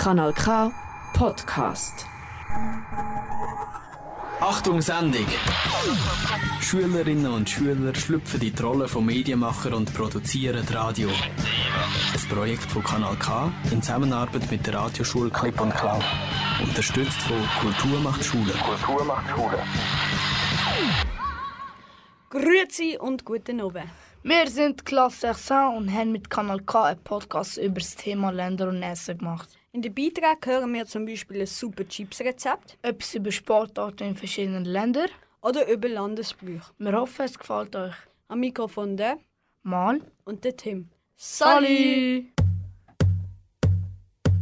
Kanal 0.00 0.32
K 0.32 0.72
Podcast. 1.12 2.06
Achtung 4.40 4.80
Sendung! 4.80 5.26
Schülerinnen 6.62 7.30
und 7.30 7.50
Schüler 7.50 7.94
schlüpfen 7.94 8.40
in 8.40 8.56
die 8.56 8.62
Rolle 8.62 8.88
von 8.88 9.04
Medienmacher 9.04 9.76
und 9.76 9.92
produzieren 9.92 10.66
Radio. 10.70 11.10
Ein 11.10 12.28
Projekt 12.34 12.70
von 12.72 12.82
Kanal 12.82 13.14
K 13.16 13.52
in 13.70 13.82
Zusammenarbeit 13.82 14.50
mit 14.50 14.66
der 14.66 14.72
Radioschule 14.72 15.28
Clip 15.28 15.60
und 15.60 15.76
Klau. 15.76 16.00
Unterstützt 16.62 17.20
von 17.20 17.46
Kultur 17.60 18.00
macht 18.00 18.24
Schule. 18.24 18.54
Kultur 18.54 19.04
macht 19.04 19.28
Schule. 19.28 19.58
Grüezi 22.30 22.96
und 22.98 23.26
guten 23.26 23.60
Abend. 23.60 23.90
Wir 24.22 24.48
sind 24.48 24.86
Klasse 24.86 25.34
16 25.34 25.56
und 25.76 25.92
haben 25.92 26.12
mit 26.12 26.30
Kanal 26.30 26.60
K 26.60 26.84
einen 26.84 27.04
Podcast 27.04 27.58
über 27.58 27.80
das 27.80 27.96
Thema 27.96 28.30
Länder 28.30 28.68
und 28.68 28.82
Essen 28.82 29.18
gemacht. 29.18 29.59
In 29.72 29.82
den 29.82 29.94
Beiträgen 29.94 30.36
hören 30.44 30.74
wir 30.74 30.84
zum 30.84 31.06
Beispiel 31.06 31.40
ein 31.42 31.46
super 31.46 31.86
Chips-Rezept 31.86 32.76
Etwas 32.82 33.14
über 33.14 33.30
Sportarten 33.30 34.08
in 34.08 34.16
verschiedenen 34.16 34.64
Ländern. 34.64 35.08
oder 35.42 35.68
über 35.68 35.88
Landesbücher. 35.88 36.72
Wir 36.78 36.92
hoffen, 36.92 37.24
es 37.24 37.38
gefällt 37.38 37.76
euch. 37.76 37.94
Am 38.26 38.40
Mikrofon 38.40 38.96
der 38.96 39.18
Mal. 39.62 40.00
und 40.24 40.44
der 40.44 40.56
Tim. 40.56 40.88
Salut! 41.14 42.39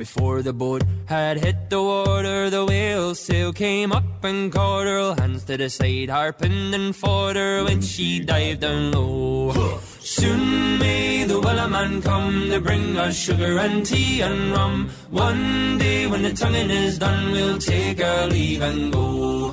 before 0.00 0.40
the 0.40 0.52
boat 0.54 0.82
had 1.04 1.36
hit 1.44 1.68
the 1.68 1.82
water, 1.82 2.48
the 2.48 2.64
whale 2.64 3.14
sail 3.14 3.52
came 3.52 3.92
up 3.92 4.24
and 4.24 4.50
caught 4.50 4.86
her. 4.86 5.14
Hands 5.20 5.44
to 5.44 5.58
the 5.58 5.68
side, 5.68 6.08
harping 6.08 6.72
and 6.72 6.96
fought 6.96 7.36
her 7.36 7.62
when 7.64 7.82
she 7.82 8.18
dived 8.18 8.62
down 8.62 8.92
low. 8.92 9.78
Soon 10.00 10.78
may 10.78 11.24
the 11.24 11.38
Wellerman 11.38 12.02
come 12.02 12.48
to 12.48 12.58
bring 12.62 12.96
us 12.96 13.14
sugar 13.14 13.58
and 13.58 13.84
tea 13.84 14.22
and 14.22 14.52
rum. 14.52 14.88
One 15.10 15.76
day 15.76 16.06
when 16.06 16.22
the 16.22 16.32
tonguing 16.32 16.70
is 16.70 16.98
done, 16.98 17.32
we'll 17.32 17.58
take 17.58 18.02
our 18.02 18.26
leave 18.26 18.62
and 18.62 18.90
go. 18.90 19.52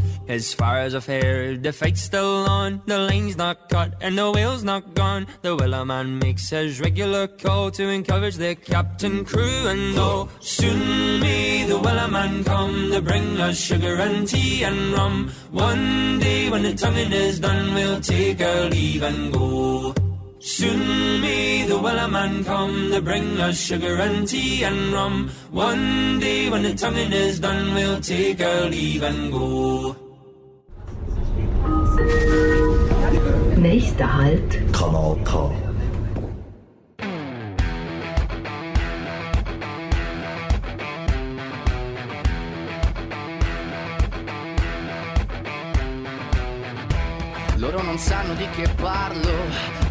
As 0.31 0.53
far 0.53 0.77
as 0.77 0.95
I've 0.95 1.05
heard, 1.05 1.61
the 1.61 1.73
fight's 1.73 1.99
still 1.99 2.47
on. 2.47 2.81
The 2.85 2.99
line's 2.99 3.35
not 3.35 3.67
cut 3.67 3.95
and 3.99 4.17
the 4.17 4.31
whale's 4.31 4.63
not 4.63 4.95
gone. 4.95 5.27
The 5.41 5.57
Wellerman 5.57 6.23
makes 6.23 6.49
his 6.49 6.79
regular 6.79 7.27
call 7.27 7.69
to 7.71 7.89
encourage 7.89 8.37
the 8.37 8.55
captain, 8.55 9.25
crew, 9.25 9.67
and 9.67 9.99
all. 9.99 10.29
Soon 10.39 11.19
may 11.19 11.65
the 11.65 11.77
whaler 11.77 12.07
man 12.07 12.45
come 12.45 12.91
to 12.91 13.01
bring 13.01 13.41
us 13.41 13.59
sugar 13.59 13.95
and 13.95 14.25
tea 14.25 14.63
and 14.63 14.93
rum. 14.93 15.33
One 15.51 16.19
day 16.19 16.49
when 16.49 16.63
the 16.63 16.75
tonguing 16.75 17.11
is 17.11 17.37
done, 17.41 17.73
we'll 17.73 17.99
take 17.99 18.39
our 18.39 18.69
leave 18.69 19.03
and 19.03 19.33
go. 19.33 19.93
Soon 20.39 21.19
may 21.19 21.65
the 21.67 21.75
Wellerman 21.75 22.45
come 22.45 22.89
to 22.91 23.01
bring 23.01 23.37
us 23.41 23.59
sugar 23.59 23.97
and 23.97 24.25
tea 24.25 24.63
and 24.63 24.93
rum. 24.93 25.29
One 25.51 26.19
day 26.19 26.49
when 26.49 26.63
the 26.63 26.73
tonguing 26.73 27.11
is 27.11 27.41
done, 27.41 27.73
we'll 27.75 27.99
take 27.99 28.39
our 28.39 28.69
leave 28.69 29.03
and 29.03 29.29
go. 29.29 30.10
Nächster 33.55 34.07
Halt 34.13 34.71
Kanal 34.71 35.17
K. 35.23 35.69
Loro 47.57 47.83
non 47.83 47.97
sanno 47.99 48.33
di 48.33 48.49
che 48.55 48.67
parlo, 48.81 49.29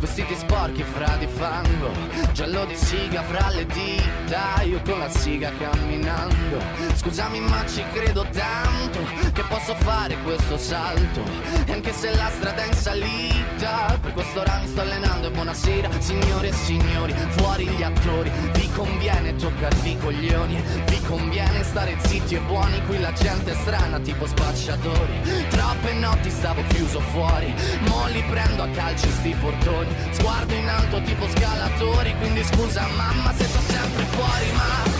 vestiti 0.00 0.34
sporchi 0.34 0.82
fra 0.82 1.14
di 1.18 1.28
fango, 1.28 1.92
giallo 2.32 2.64
di 2.64 2.74
siga 2.74 3.22
fra 3.22 3.48
le 3.50 3.64
dita, 3.66 4.62
io 4.62 4.80
con 4.82 4.98
la 4.98 5.08
siga 5.08 5.52
camminando. 5.56 6.58
Scusami 6.94 7.38
ma 7.38 7.64
ci 7.66 7.84
credo 7.92 8.26
tanto 8.32 8.98
che 9.32 9.44
posso 9.48 9.76
fare 9.76 9.99
questo 10.22 10.56
salto, 10.56 11.22
e 11.66 11.72
anche 11.72 11.92
se 11.92 12.14
la 12.14 12.30
strada 12.30 12.62
è 12.62 12.66
in 12.66 12.72
salita, 12.72 13.98
per 14.00 14.12
questo 14.14 14.40
ora 14.40 14.58
mi 14.62 14.66
sto 14.66 14.80
allenando 14.80 15.26
e 15.28 15.30
buonasera 15.30 15.88
signore 15.98 16.48
e 16.48 16.52
signori, 16.52 17.14
fuori 17.36 17.66
gli 17.66 17.82
attori, 17.82 18.30
vi 18.52 18.70
conviene 18.74 19.36
toccarvi 19.36 19.90
i 19.90 19.98
coglioni, 19.98 20.62
vi 20.86 21.00
conviene 21.02 21.62
stare 21.64 21.96
zitti 22.06 22.34
e 22.34 22.40
buoni, 22.40 22.82
qui 22.86 22.98
la 22.98 23.12
gente 23.12 23.52
è 23.52 23.54
strana 23.54 24.00
tipo 24.00 24.26
spacciatori, 24.26 25.46
troppe 25.50 25.92
notti 25.92 26.30
stavo 26.30 26.62
chiuso 26.68 27.00
fuori, 27.00 27.54
mo 27.80 28.06
li 28.08 28.24
prendo 28.30 28.62
a 28.62 28.68
calci 28.68 29.08
sti 29.10 29.36
portoni, 29.38 29.94
sguardo 30.12 30.54
in 30.54 30.68
alto 30.68 31.02
tipo 31.02 31.28
scalatori, 31.28 32.14
quindi 32.16 32.42
scusa 32.42 32.86
mamma 32.96 33.32
se 33.34 33.44
sto 33.44 33.60
sempre 33.60 34.04
fuori, 34.04 34.52
ma 34.52 34.99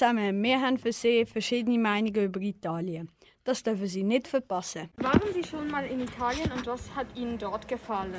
zusammen, 0.00 0.42
wir 0.42 0.58
haben 0.62 0.78
für 0.78 0.92
Sie 0.92 1.26
verschiedene 1.26 1.78
Meinungen 1.78 2.24
über 2.24 2.40
Italien. 2.40 3.10
Das 3.44 3.62
dürfen 3.62 3.86
Sie 3.86 4.02
nicht 4.02 4.28
verpassen. 4.28 4.88
Waren 4.96 5.20
Sie 5.34 5.44
schon 5.44 5.70
mal 5.70 5.84
in 5.84 6.00
Italien 6.00 6.50
und 6.56 6.66
was 6.66 6.94
hat 6.94 7.06
Ihnen 7.14 7.36
dort 7.36 7.68
gefallen? 7.68 8.16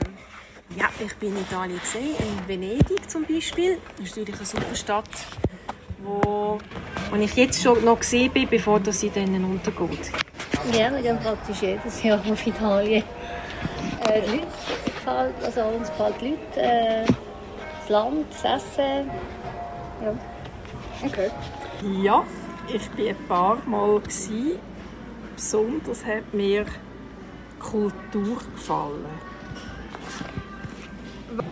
Ja, 0.78 0.90
ich 1.04 1.16
bin 1.16 1.36
in 1.36 1.42
Italien 1.42 1.80
gesehen, 1.80 2.16
in 2.20 2.48
Venedig 2.48 3.10
zum 3.10 3.26
Beispiel. 3.26 3.80
Das 3.98 4.06
ist 4.06 4.18
natürlich 4.18 4.40
eine 4.40 4.46
super 4.46 4.76
Stadt, 4.76 5.10
wo, 6.04 6.60
wo 7.10 7.16
ich 7.16 7.36
jetzt 7.36 7.64
schon 7.64 7.84
noch 7.84 8.00
gesehen 8.00 8.32
bin, 8.32 8.48
bevor 8.48 8.80
das 8.80 9.00
sie 9.00 9.10
dann 9.10 9.44
untergeht. 9.44 10.12
Ja, 10.72 10.92
wir 10.92 11.02
gehen 11.02 11.18
praktisch 11.20 11.64
jedes 11.64 12.04
Jahr 12.04 12.20
auf 12.20 12.46
Italien. 12.46 13.04
Äh, 14.08 14.22
die 14.22 14.38
Leute 14.38 14.48
gefällt, 14.86 15.36
also 15.44 15.62
uns 15.62 15.90
gefällt 15.90 16.22
die 16.22 16.28
Leute, 16.30 16.62
äh, 16.62 17.06
das 17.80 17.90
Land, 17.90 18.28
das 18.32 18.62
Essen. 18.62 19.10
Ja. 20.04 20.14
Ja, 21.84 22.24
ich 22.68 22.90
war 22.98 23.10
ein 23.10 23.16
paar 23.28 23.58
Mal. 23.66 24.00
Gewesen. 24.00 24.60
Besonders 25.36 26.06
hat 26.06 26.32
mir 26.32 26.66
die 26.66 27.60
Kultur 27.60 28.38
gefallen. 28.54 29.06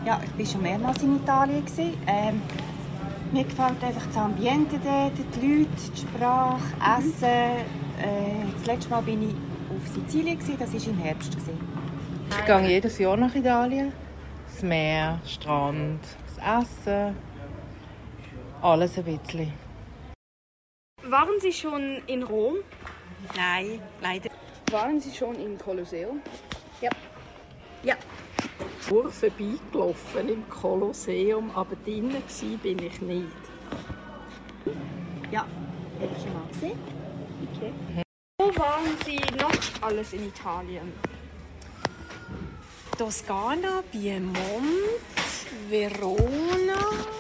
Ja, 0.06 0.22
ich 0.24 0.38
war 0.38 0.54
schon 0.54 0.62
mehrmals 0.62 1.02
in 1.02 1.16
Italien. 1.16 1.64
Ähm, 2.06 2.42
mir 3.32 3.44
gefällt 3.44 3.84
einfach 3.84 4.06
das 4.06 4.18
Ambiente 4.18 4.80
dort, 4.84 5.14
die 5.18 5.48
Leute, 5.48 5.70
die 5.96 6.02
Sprache, 6.02 6.62
Essen. 6.98 7.24
Äh, 7.24 8.54
das 8.56 8.66
letzte 8.68 8.90
Mal 8.92 9.08
war 9.08 9.14
ich 9.14 9.36
auf 9.70 9.88
Sizilien, 9.94 10.38
das 10.60 10.74
war 10.74 10.94
im 10.94 10.98
Herbst. 11.00 11.38
Ich 12.30 12.46
gehe 12.46 12.68
jedes 12.68 13.00
Jahr 13.00 13.18
nach 13.18 13.34
Italien. 13.34 13.94
Das 14.52 14.62
Meer, 14.62 15.20
der 15.24 15.30
Strand, 15.30 16.00
das 16.28 16.66
Essen. 16.68 17.16
Alles 18.62 18.98
ein 18.98 19.04
bisschen. 19.06 19.69
Waren 21.10 21.40
Sie 21.40 21.52
schon 21.52 22.04
in 22.06 22.22
Rom? 22.22 22.58
Nein, 23.36 23.82
leider. 24.00 24.30
Waren 24.70 25.02
Sie 25.02 25.12
schon 25.12 25.36
im 25.40 25.58
Kolosseum? 25.58 26.22
Ja. 26.82 26.92
Ja. 27.82 27.96
Nur 28.92 29.12
vorbeigelaufen 29.12 30.30
im 30.30 30.48
Kolosseum, 30.50 31.50
aber 31.56 31.76
drinnen 31.78 32.12
war 32.28 32.58
bin 32.62 32.84
ich 32.84 33.02
nicht. 33.02 33.28
Ja, 35.32 35.48
habe 36.00 36.12
ich 36.16 36.22
schon 36.22 36.34
mal 36.34 36.48
gesehen. 36.52 36.80
Okay. 37.56 38.04
Wo 38.38 38.56
waren 38.56 38.96
Sie 39.04 39.20
noch 39.40 39.82
alles 39.82 40.14
in 40.14 40.28
Italien? 40.28 40.94
Toskana, 42.96 43.82
Piemont, 43.92 44.36
Verona. 45.70 47.19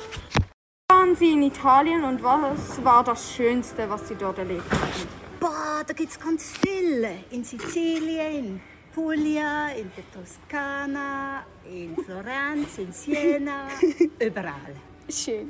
Waren 1.10 1.18
Sie 1.18 1.32
in 1.32 1.42
Italien 1.42 2.04
und 2.04 2.22
was 2.22 2.86
war 2.86 3.04
das 3.04 3.34
Schönste, 3.34 3.90
was 3.90 4.08
Sie 4.08 4.14
dort 4.14 4.38
erlebt 4.38 4.72
haben? 4.72 5.08
Boah, 5.40 5.82
da 5.88 5.92
gibt 5.92 6.12
es 6.12 6.20
ganz 6.20 6.54
viele. 6.62 7.10
In 7.32 7.44
Sizilien, 7.44 8.36
in 8.36 8.62
Puglia, 8.94 9.70
in 9.70 9.90
der 9.98 10.04
Toskana, 10.14 11.46
in 11.68 11.96
Florenz, 11.96 12.78
in 12.78 12.92
Siena, 12.92 13.70
überall. 14.20 14.76
Schön. 15.10 15.50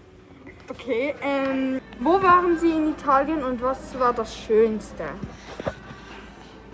Okay, 0.69 1.13
ähm, 1.21 1.81
wo 1.99 2.23
waren 2.23 2.57
Sie 2.57 2.71
in 2.71 2.91
Italien 2.91 3.43
und 3.43 3.61
was 3.61 3.99
war 3.99 4.13
das 4.13 4.33
Schönste? 4.33 5.09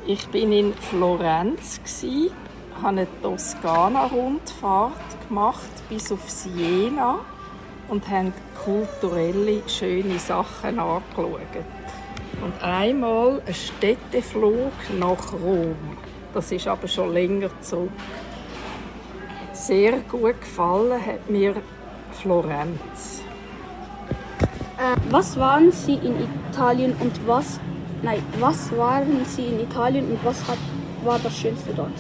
Ich 0.06 0.28
bin 0.28 0.52
in 0.52 0.76
Florenz, 0.76 1.82
gsi, 1.84 2.30
habe 2.76 2.88
eine 2.90 3.08
Toskana-Rundfahrt 3.24 5.28
gemacht 5.28 5.72
bis 5.90 6.12
auf 6.12 6.30
Siena 6.30 7.22
und 7.88 8.10
haben 8.10 8.34
kulturelle 8.64 9.62
schöne 9.68 10.20
Sachen 10.20 10.80
angeschaut. 10.80 11.40
Und 12.44 12.64
einmal 12.64 13.42
ein 13.46 13.54
Städteflug 13.54 14.74
nach 15.00 15.34
Rom. 15.34 15.76
Das 16.34 16.52
ist 16.52 16.68
aber 16.68 16.88
schon 16.88 17.14
länger 17.14 17.50
zurück. 17.62 17.90
Sehr 19.54 20.00
gut 20.12 20.42
gefallen 20.42 21.00
hat 21.06 21.30
mir 21.30 21.56
Florenz. 22.12 23.22
Was 25.10 25.38
waren 25.40 25.72
Sie 25.72 25.94
in 25.94 26.16
Italien 26.52 26.94
und 27.00 27.26
was 27.26 27.60
nein, 28.04 28.22
was 28.40 28.76
waren 28.78 29.26
Sie 29.26 29.46
in 29.46 29.62
Italien 29.62 30.12
und 30.12 30.26
was 30.26 30.46
hat, 30.48 30.58
war 31.04 31.18
das 31.20 31.38
Schönste 31.38 31.74
dort? 31.74 31.94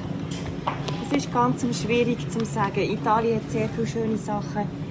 Es 1.07 1.17
ist 1.17 1.33
ganz 1.33 1.63
schwierig 1.81 2.29
zu 2.29 2.43
sagen. 2.43 2.81
Italien 2.81 3.37
hat 3.37 3.49
sehr 3.49 3.69
viele 3.69 3.87
schöne 3.87 4.17
Sachen. 4.17 4.84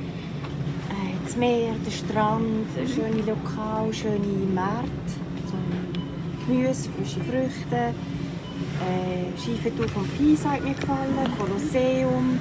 Das 1.24 1.36
Meer, 1.36 1.72
der 1.84 1.90
Strand, 1.90 2.68
schöne 2.86 3.22
Lokale, 3.22 3.92
schöne 3.94 4.18
Märkte, 4.52 5.14
zum 5.48 6.46
Gemüse, 6.46 6.90
frische 6.90 7.20
Früchte. 7.20 7.94
Äh, 8.80 9.40
Skifetour 9.40 9.88
von 9.88 10.06
Pisa 10.10 10.50
hat 10.50 10.62
mir 10.62 10.74
gefallen, 10.74 11.16
Kolosseum, 11.38 12.38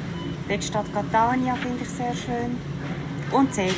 dort 0.47 0.61
die 0.61 0.67
Stadt 0.67 0.85
Catania 0.93 1.55
finde 1.55 1.81
ich 1.81 1.89
sehr 1.89 2.13
schön 2.13 2.57
und 3.31 3.53
Zelig. 3.53 3.73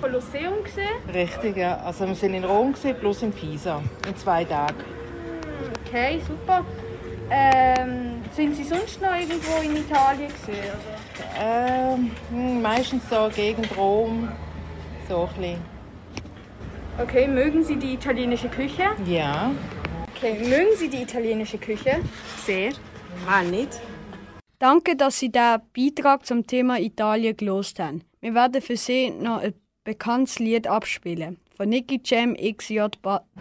Kolosseum 0.00 0.64
gesehen? 0.64 0.98
Richtig, 1.14 1.56
ja. 1.56 1.76
Also 1.84 2.06
wir 2.06 2.14
sind 2.14 2.34
in 2.34 2.44
Rom 2.44 2.72
gewesen, 2.72 2.96
plus 2.98 3.22
in 3.22 3.32
Pisa. 3.32 3.80
In 4.06 4.16
zwei 4.16 4.44
Tagen. 4.44 4.82
Okay, 5.86 6.20
super. 6.26 6.64
Ähm, 7.30 8.19
sind 8.34 8.54
Sie 8.56 8.64
sonst 8.64 9.00
noch 9.00 9.14
irgendwo 9.14 9.60
in 9.62 9.76
Italien 9.76 10.30
gesehen? 10.32 10.74
Ähm, 11.38 12.10
hm, 12.30 12.62
meistens 12.62 13.02
so 13.08 13.28
gegen 13.34 13.64
Rom. 13.76 14.28
So 15.08 15.22
ein 15.22 15.28
bisschen. 15.28 15.80
Okay, 16.98 17.26
mögen 17.26 17.64
Sie 17.64 17.76
die 17.76 17.94
italienische 17.94 18.48
Küche? 18.48 18.90
Ja. 19.06 19.52
Okay, 20.14 20.38
mögen 20.38 20.76
Sie 20.76 20.88
die 20.88 21.02
italienische 21.02 21.58
Küche? 21.58 22.00
Sehr. 22.44 22.72
Wann 23.26 23.50
nicht? 23.50 23.80
Danke, 24.58 24.94
dass 24.96 25.18
Sie 25.18 25.30
diesen 25.30 25.62
Beitrag 25.74 26.26
zum 26.26 26.46
Thema 26.46 26.78
Italien 26.78 27.36
gelost 27.36 27.78
haben. 27.78 28.02
Wir 28.20 28.34
werden 28.34 28.60
für 28.60 28.76
Sie 28.76 29.10
noch 29.10 29.40
ein 29.40 29.54
bekanntes 29.84 30.38
Lied 30.38 30.66
abspielen. 30.66 31.38
Von 31.56 31.70
Nicky 31.70 32.00
Jam 32.04 32.34
XJ 32.36 32.80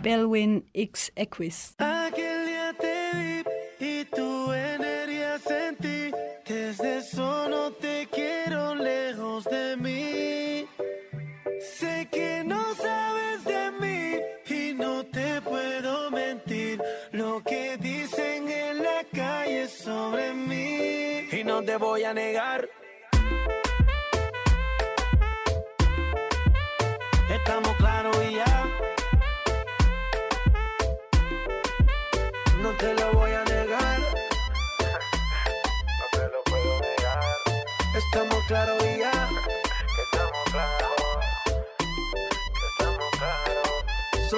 Belwin 0.01 0.63
X 0.74 1.12
Equis. 1.15 1.75
Aquel 1.77 2.28
te 21.69 21.77
voy 21.77 22.03
a 22.03 22.15
negar. 22.15 22.67
Estamos 27.29 27.77
claros 27.77 28.17
y 28.27 28.33
ya. 28.33 28.68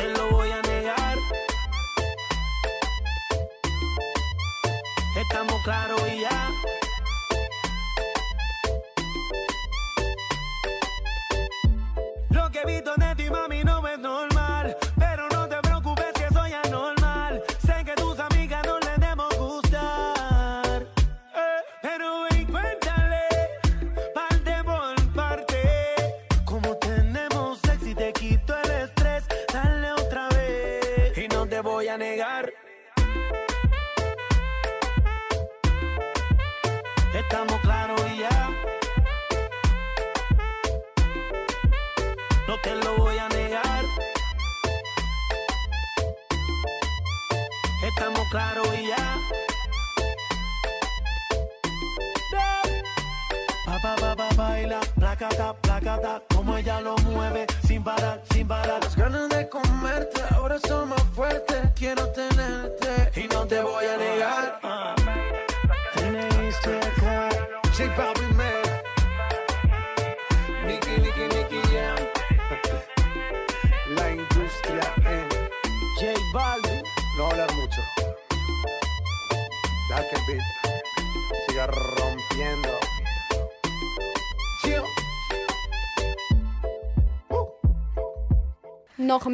te 0.00 0.08
lo 0.08 0.30
voy 0.30 0.50
a 0.50 0.62
negar. 0.62 1.18
Estamos 5.16 5.62
claros 5.62 6.00
y 6.08 6.20
ya. 6.20 6.59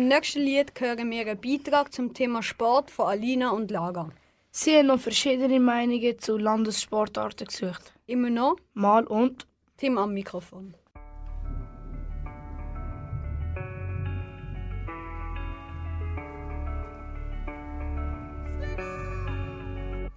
Dem 0.06 0.10
nächsten 0.10 0.42
Lied 0.42 0.72
hören 0.78 1.10
wir 1.10 1.22
einen 1.22 1.40
Beitrag 1.40 1.92
zum 1.92 2.14
Thema 2.14 2.40
Sport 2.40 2.92
von 2.92 3.08
Alina 3.08 3.50
und 3.50 3.72
Lara. 3.72 4.08
Sie 4.52 4.76
haben 4.76 4.86
noch 4.86 5.00
verschiedene 5.00 5.58
Meinungen 5.58 6.16
zu 6.20 6.36
Landessportarten 6.36 7.48
gesucht. 7.48 7.92
Immer 8.06 8.30
noch? 8.30 8.54
Mal 8.72 9.04
und? 9.08 9.48
Tim 9.76 9.98
am 9.98 10.14
Mikrofon. 10.14 10.74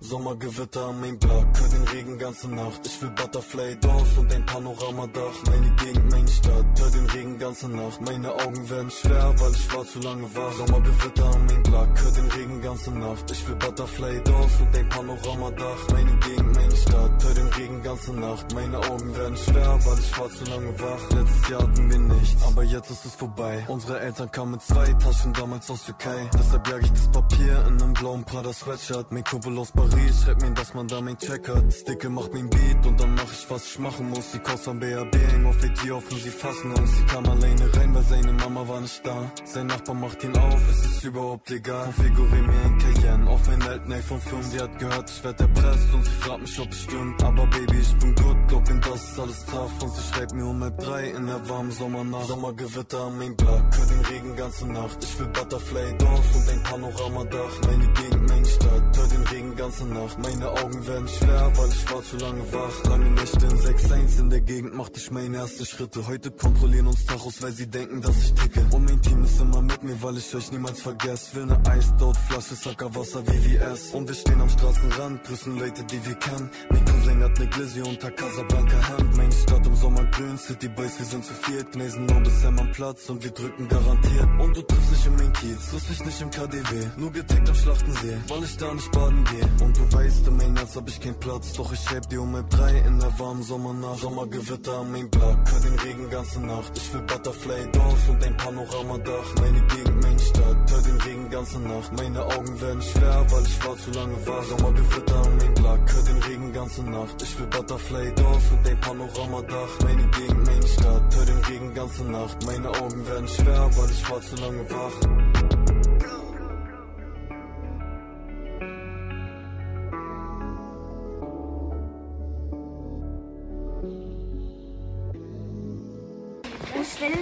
Sommergewitter 0.10 0.88
am 0.88 1.02
Mainblock, 1.02 1.46
hör 1.60 1.70
den 1.70 1.84
Regen 1.94 2.18
ganze 2.18 2.50
Nacht. 2.50 2.82
Ich 2.84 3.00
will 3.00 3.12
Butterfly 3.12 3.76
Dorf 3.80 4.18
und 4.18 4.34
ein 4.34 4.44
Panoramadach. 4.44 5.38
Meine 5.46 5.70
Gegend, 5.76 6.10
meine 6.10 6.28
Stadt, 6.28 6.66
hör 6.80 6.90
den 6.90 7.06
Regen 7.12 7.38
ganze 7.38 7.70
Nacht. 7.70 8.02
Meine 8.02 8.34
Augen 8.34 8.70
werden 8.72 8.90
schwer, 8.90 9.36
weil 9.38 9.52
ich 9.52 9.72
war 9.72 9.86
zu 9.86 10.00
lange 10.00 10.24
wach. 10.36 10.52
Sommergewitter 10.54 11.26
am 11.26 11.46
Mainblock, 11.46 11.90
hör 12.02 12.12
den 12.12 12.32
Regen 12.32 12.60
ganze 12.60 12.92
Nacht. 12.92 13.30
Ich 13.30 13.48
will 13.48 13.56
Butterfly 13.58 14.22
Dorf 14.24 14.62
und 14.62 14.76
ein 14.76 14.90
Panoramadach. 14.90 15.90
Meine 15.92 16.16
Gegend, 16.18 16.56
Stadt, 16.82 17.24
hör 17.24 17.34
den 17.34 17.48
Regen 17.48 17.84
ganze 17.84 18.14
Nacht. 18.14 18.54
Meine 18.54 18.78
Augen 18.78 19.16
werden 19.16 19.38
schwer, 19.38 19.80
weil 19.86 20.00
ich 20.00 20.20
war 20.20 20.30
zu 20.30 20.44
lange 20.46 20.80
wach. 20.80 21.10
Letztes 21.16 21.50
Jahr 21.50 21.62
hatten 21.62 21.92
wir 21.92 22.00
nichts, 22.00 22.44
aber 22.46 22.64
jetzt 22.64 22.92
ist 22.92 23.06
es 23.06 23.16
vorbei. 23.16 23.64
Unsere 23.68 24.00
Eltern 24.00 24.32
kamen 24.32 24.52
mit 24.52 24.62
zwei 24.62 24.94
Taschen 24.94 25.34
damals 25.34 25.70
aus 25.70 25.86
Türkei. 25.86 26.30
Deshalb 26.34 26.68
jag 26.68 26.84
ich 26.84 26.92
das 26.92 27.12
Papier 27.12 27.66
in 27.68 27.82
einem 27.82 27.94
blauen 27.94 28.24
Prada 28.24 28.54
Sweatshirt. 28.54 29.12
Mein 29.12 29.24
Kumpel 29.24 29.58
aus 29.58 29.72
Paris 29.72 30.24
schreibt 30.24 30.42
mir, 30.42 30.52
dass 30.52 30.74
man 30.74 30.88
da 30.88 31.02
mein 31.02 31.18
Check 31.18 31.48
hat. 31.50 31.68
Das 31.68 31.84
Dicke 31.84 32.10
macht 32.10 32.34
mir 32.34 32.40
ein 32.40 32.50
Beat 32.50 32.86
und 32.86 33.00
dann 33.00 33.16
mach 33.16 33.32
ich, 33.32 33.50
was 33.50 33.66
ich 33.66 33.80
machen 33.80 34.10
muss. 34.10 34.32
Die 34.32 34.40
Kost 34.40 34.68
am 34.68 34.80
BAB 34.80 35.16
hängen 35.16 35.46
auf 35.46 35.58
AT 35.64 35.92
offen, 35.92 36.18
sie 36.18 36.30
fassen 36.30 36.72
uns. 36.72 36.98
Sie 36.98 37.04
kam 37.06 37.26
alleine 37.26 37.74
rein, 37.76 37.94
weil 37.94 38.04
seine 38.04 38.34
Mama 38.34 38.68
war 38.68 38.82
nicht 38.82 39.06
da. 39.06 39.32
Sein 39.46 39.68
Nachbar 39.68 39.96
macht 39.96 40.24
ihn 40.24 40.36
auf, 40.38 40.62
es 40.70 40.86
ist 40.86 41.04
überhaupt 41.04 41.50
legal. 41.50 41.84
Konfigurier 41.86 42.44
mir 42.44 42.62
ein 42.66 42.78
Cayenne 42.78 43.30
auf 43.30 43.50
ein 43.50 43.62
alten 43.64 43.92
iPhone 43.92 44.22
5. 44.22 44.46
Sie 44.52 44.60
hat 44.60 44.80
gehört, 44.80 45.10
ich 45.10 45.24
werd 45.24 45.40
erpresst 45.42 45.94
und 45.94 46.06
sie 46.06 46.12
fragt 46.12 46.42
mich, 46.42 46.60
ob 46.60 46.69
stimmt. 46.74 47.24
Aber 47.24 47.48
Baby, 47.48 47.80
ich 47.80 47.96
bin 47.98 48.16
gut, 48.16 48.38
glaub 48.48 48.70
ihm, 48.70 48.82
das 48.82 49.04
ist 49.04 49.20
alles 49.20 49.46
tough. 49.46 49.84
Und 49.84 49.96
sie 49.96 50.14
schreibt 50.14 50.34
mir 50.34 50.46
um 50.46 50.62
halb 50.64 50.78
drei 50.80 51.10
in 51.10 51.28
der 51.28 51.50
warmen 51.50 51.72
Sommernacht. 51.72 52.28
Sommergewitter 52.28 53.00
am 53.00 53.18
Mainblock, 53.18 53.64
hör 53.78 53.86
den 53.86 54.06
Regen 54.06 54.36
ganze 54.36 54.68
Nacht. 54.68 54.98
Ich 55.04 55.20
will 55.20 55.28
Butterfly 55.28 55.98
Dorf 55.98 56.36
und 56.36 56.50
ein 56.50 56.64
Panoramadach. 56.64 57.62
Meine 57.68 57.88
Gegend, 57.94 58.30
meine 58.30 58.46
Stadt, 58.46 58.98
hör 58.98 59.08
den 59.08 59.24
Regen 59.28 59.56
ganze 59.56 59.86
Nacht. 59.86 60.20
Meine 60.20 60.50
Augen 60.50 60.88
werden 60.88 61.08
schwer, 61.08 61.52
weil 61.56 61.70
ich 61.70 61.92
war 61.92 62.04
zu 62.04 62.18
lange 62.18 62.54
wach. 62.54 62.84
Lange 62.90 63.10
Nächte 63.12 63.46
in 63.46 63.58
6-1 63.60 64.20
in 64.20 64.30
der 64.30 64.42
Gegend 64.42 64.76
machte 64.76 65.00
ich 65.00 65.12
meine 65.12 65.38
ersten 65.38 65.66
Schritte. 65.66 66.08
Heute 66.08 66.32
kontrollieren 66.32 66.88
uns 66.88 67.06
Tachos, 67.06 67.42
weil 67.42 67.52
sie 67.52 67.68
denken, 67.68 68.02
dass 68.02 68.18
ich 68.18 68.34
ticke. 68.34 68.66
Und 68.72 68.86
mein 68.86 69.02
Team 69.02 69.24
ist 69.24 69.40
immer 69.40 69.62
mit 69.62 69.84
mir, 69.84 70.02
weil 70.02 70.18
ich 70.18 70.36
euch 70.36 70.52
niemals 70.52 70.82
vergesse. 70.82 71.36
Will 71.36 71.46
ne 71.46 71.60
Eisdot-Flasche, 71.68 72.56
Sackerwasser, 72.56 73.24
VVS. 73.24 73.94
Und 73.94 74.08
wir 74.08 74.16
stehen 74.16 74.42
am 74.42 74.50
Straßenrand, 74.50 75.24
grüßen 75.24 75.58
Leute, 75.58 75.84
die 75.84 76.06
wir 76.06 76.16
kennen. 76.16 76.50
Mein 76.70 76.86
Cousin 76.86 77.24
hat 77.24 77.40
ne 77.40 77.48
Glizzy 77.48 77.82
unter 77.82 78.12
Casablanca 78.12 78.78
Hemd. 78.90 79.18
Meine 79.18 79.32
Stadt 79.32 79.66
im 79.66 79.76
Sommer 79.76 80.04
grün, 80.06 80.38
City 80.38 80.68
Boys, 80.68 81.00
wir 81.00 81.06
sind 81.06 81.26
zu 81.26 81.34
viert. 81.34 81.72
Gnesen 81.72 82.06
nur 82.06 82.26
Sam 82.26 82.60
am 82.60 82.72
Platz 82.72 83.10
und 83.10 83.24
wir 83.24 83.32
drücken 83.32 83.68
garantiert. 83.68 84.30
Und 84.40 84.58
du 84.58 84.62
triffst 84.62 84.92
dich 84.92 85.06
im 85.08 85.16
Main 85.16 85.34
Kiez, 85.34 85.70
triffst 85.70 85.90
mich 85.90 86.06
nicht 86.06 86.22
im 86.22 86.32
KDW. 86.32 86.88
Nur 86.98 87.12
getaggt 87.12 87.50
am 87.50 87.56
Schlachtensee, 87.56 88.18
weil 88.28 88.44
ich 88.44 88.58
da 88.58 88.74
nicht 88.74 88.92
baden 88.92 89.24
gehe. 89.26 89.66
Und 89.66 89.78
du 89.78 89.94
weißt, 89.94 90.28
in 90.28 90.38
mein 90.38 90.56
Herz 90.58 90.76
hab 90.76 90.88
ich 90.88 91.00
keinen 91.00 91.20
Platz. 91.20 91.54
Doch 91.54 91.72
ich 91.72 91.80
schreib 91.80 92.08
dir 92.10 92.22
um 92.22 92.36
halb 92.36 92.50
drei 92.50 92.78
in 92.80 93.00
der 93.00 93.20
warmen 93.20 93.44
Sommernacht. 93.44 94.00
Sommergewitter 94.00 94.74
am 94.74 94.92
Mainblock, 94.92 95.40
hör 95.52 95.60
den 95.60 95.80
Regen 95.80 96.10
ganze 96.10 96.42
Nacht. 96.42 96.72
Ich 96.76 96.94
will 96.94 97.02
Butterfly 97.02 97.72
Dorf 97.72 98.10
und 98.10 98.24
ein 98.24 98.38
Panoramadach. 98.38 99.36
Meine 99.42 99.62
Gegend, 99.68 100.04
meine 100.04 100.20
Stadt, 100.20 100.72
hör 100.72 100.82
den 100.82 101.02
Regen 101.02 101.30
ganze 101.30 101.60
Nacht. 101.60 101.92
Meine 101.98 102.26
Augen 102.26 102.62
werden 102.62 102.82
schwer, 102.82 103.26
weil 103.30 103.44
ich 103.44 103.66
war 103.66 103.78
zu 103.78 103.92
lange 103.92 104.28
wach. 104.28 104.44
Sommergewitter 104.44 105.16
am 105.16 105.38
Mainblock, 105.38 105.94
hör 105.94 106.04
den 106.04 106.24
Regen 106.24 106.49
ganze 106.54 106.84
Nacht. 106.84 107.22
Ich 107.22 107.40
will 107.40 107.48
Butterfly 107.48 108.14
Dorf 108.16 108.52
und 108.52 108.68
ein 108.68 108.80
Panoramadach. 108.80 109.80
Meine 109.84 110.08
Gegend, 110.10 110.46
meine 110.46 110.68
Stadt, 110.68 111.16
hör 111.16 111.26
den 111.26 111.44
Regen 111.46 111.74
ganze 111.74 112.04
Nacht. 112.04 112.46
Meine 112.46 112.70
Augen 112.70 113.08
werden 113.08 113.28
schwer, 113.28 113.70
weil 113.76 113.90
ich 113.92 114.10
war 114.10 114.22
zu 114.22 114.36
lange 114.36 114.70
wach. 114.70 115.30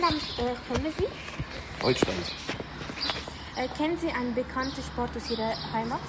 Land 0.07 0.21
äh, 0.37 0.55
kommen 0.67 0.93
Sie? 0.97 1.05
Deutschland. 1.81 2.17
Äh, 3.55 3.67
kennen 3.77 3.97
Sie 3.99 4.09
einen 4.09 4.33
bekannten 4.33 4.81
Sport 4.81 5.09
aus 5.15 5.29
Ihrer 5.29 5.53
Heimat? 5.73 5.99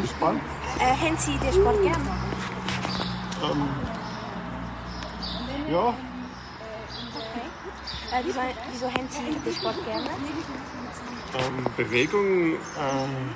Fußball. 0.00 0.36
Äh, 0.78 0.94
haben 0.96 1.16
Sie 1.18 1.36
den 1.38 1.52
Sport 1.52 1.82
gerne? 1.82 2.10
Ähm, 3.42 3.68
ja, 5.70 5.94
Okay. 7.16 7.48
Äh, 8.12 8.22
wieso, 8.24 8.40
wieso 8.72 8.86
haben 8.86 9.08
Sie 9.08 9.38
den 9.44 9.54
Sport 9.54 9.84
gerne? 9.84 10.08
ähm, 11.38 11.66
Bewegung 11.76 12.52
ähm, 12.78 13.34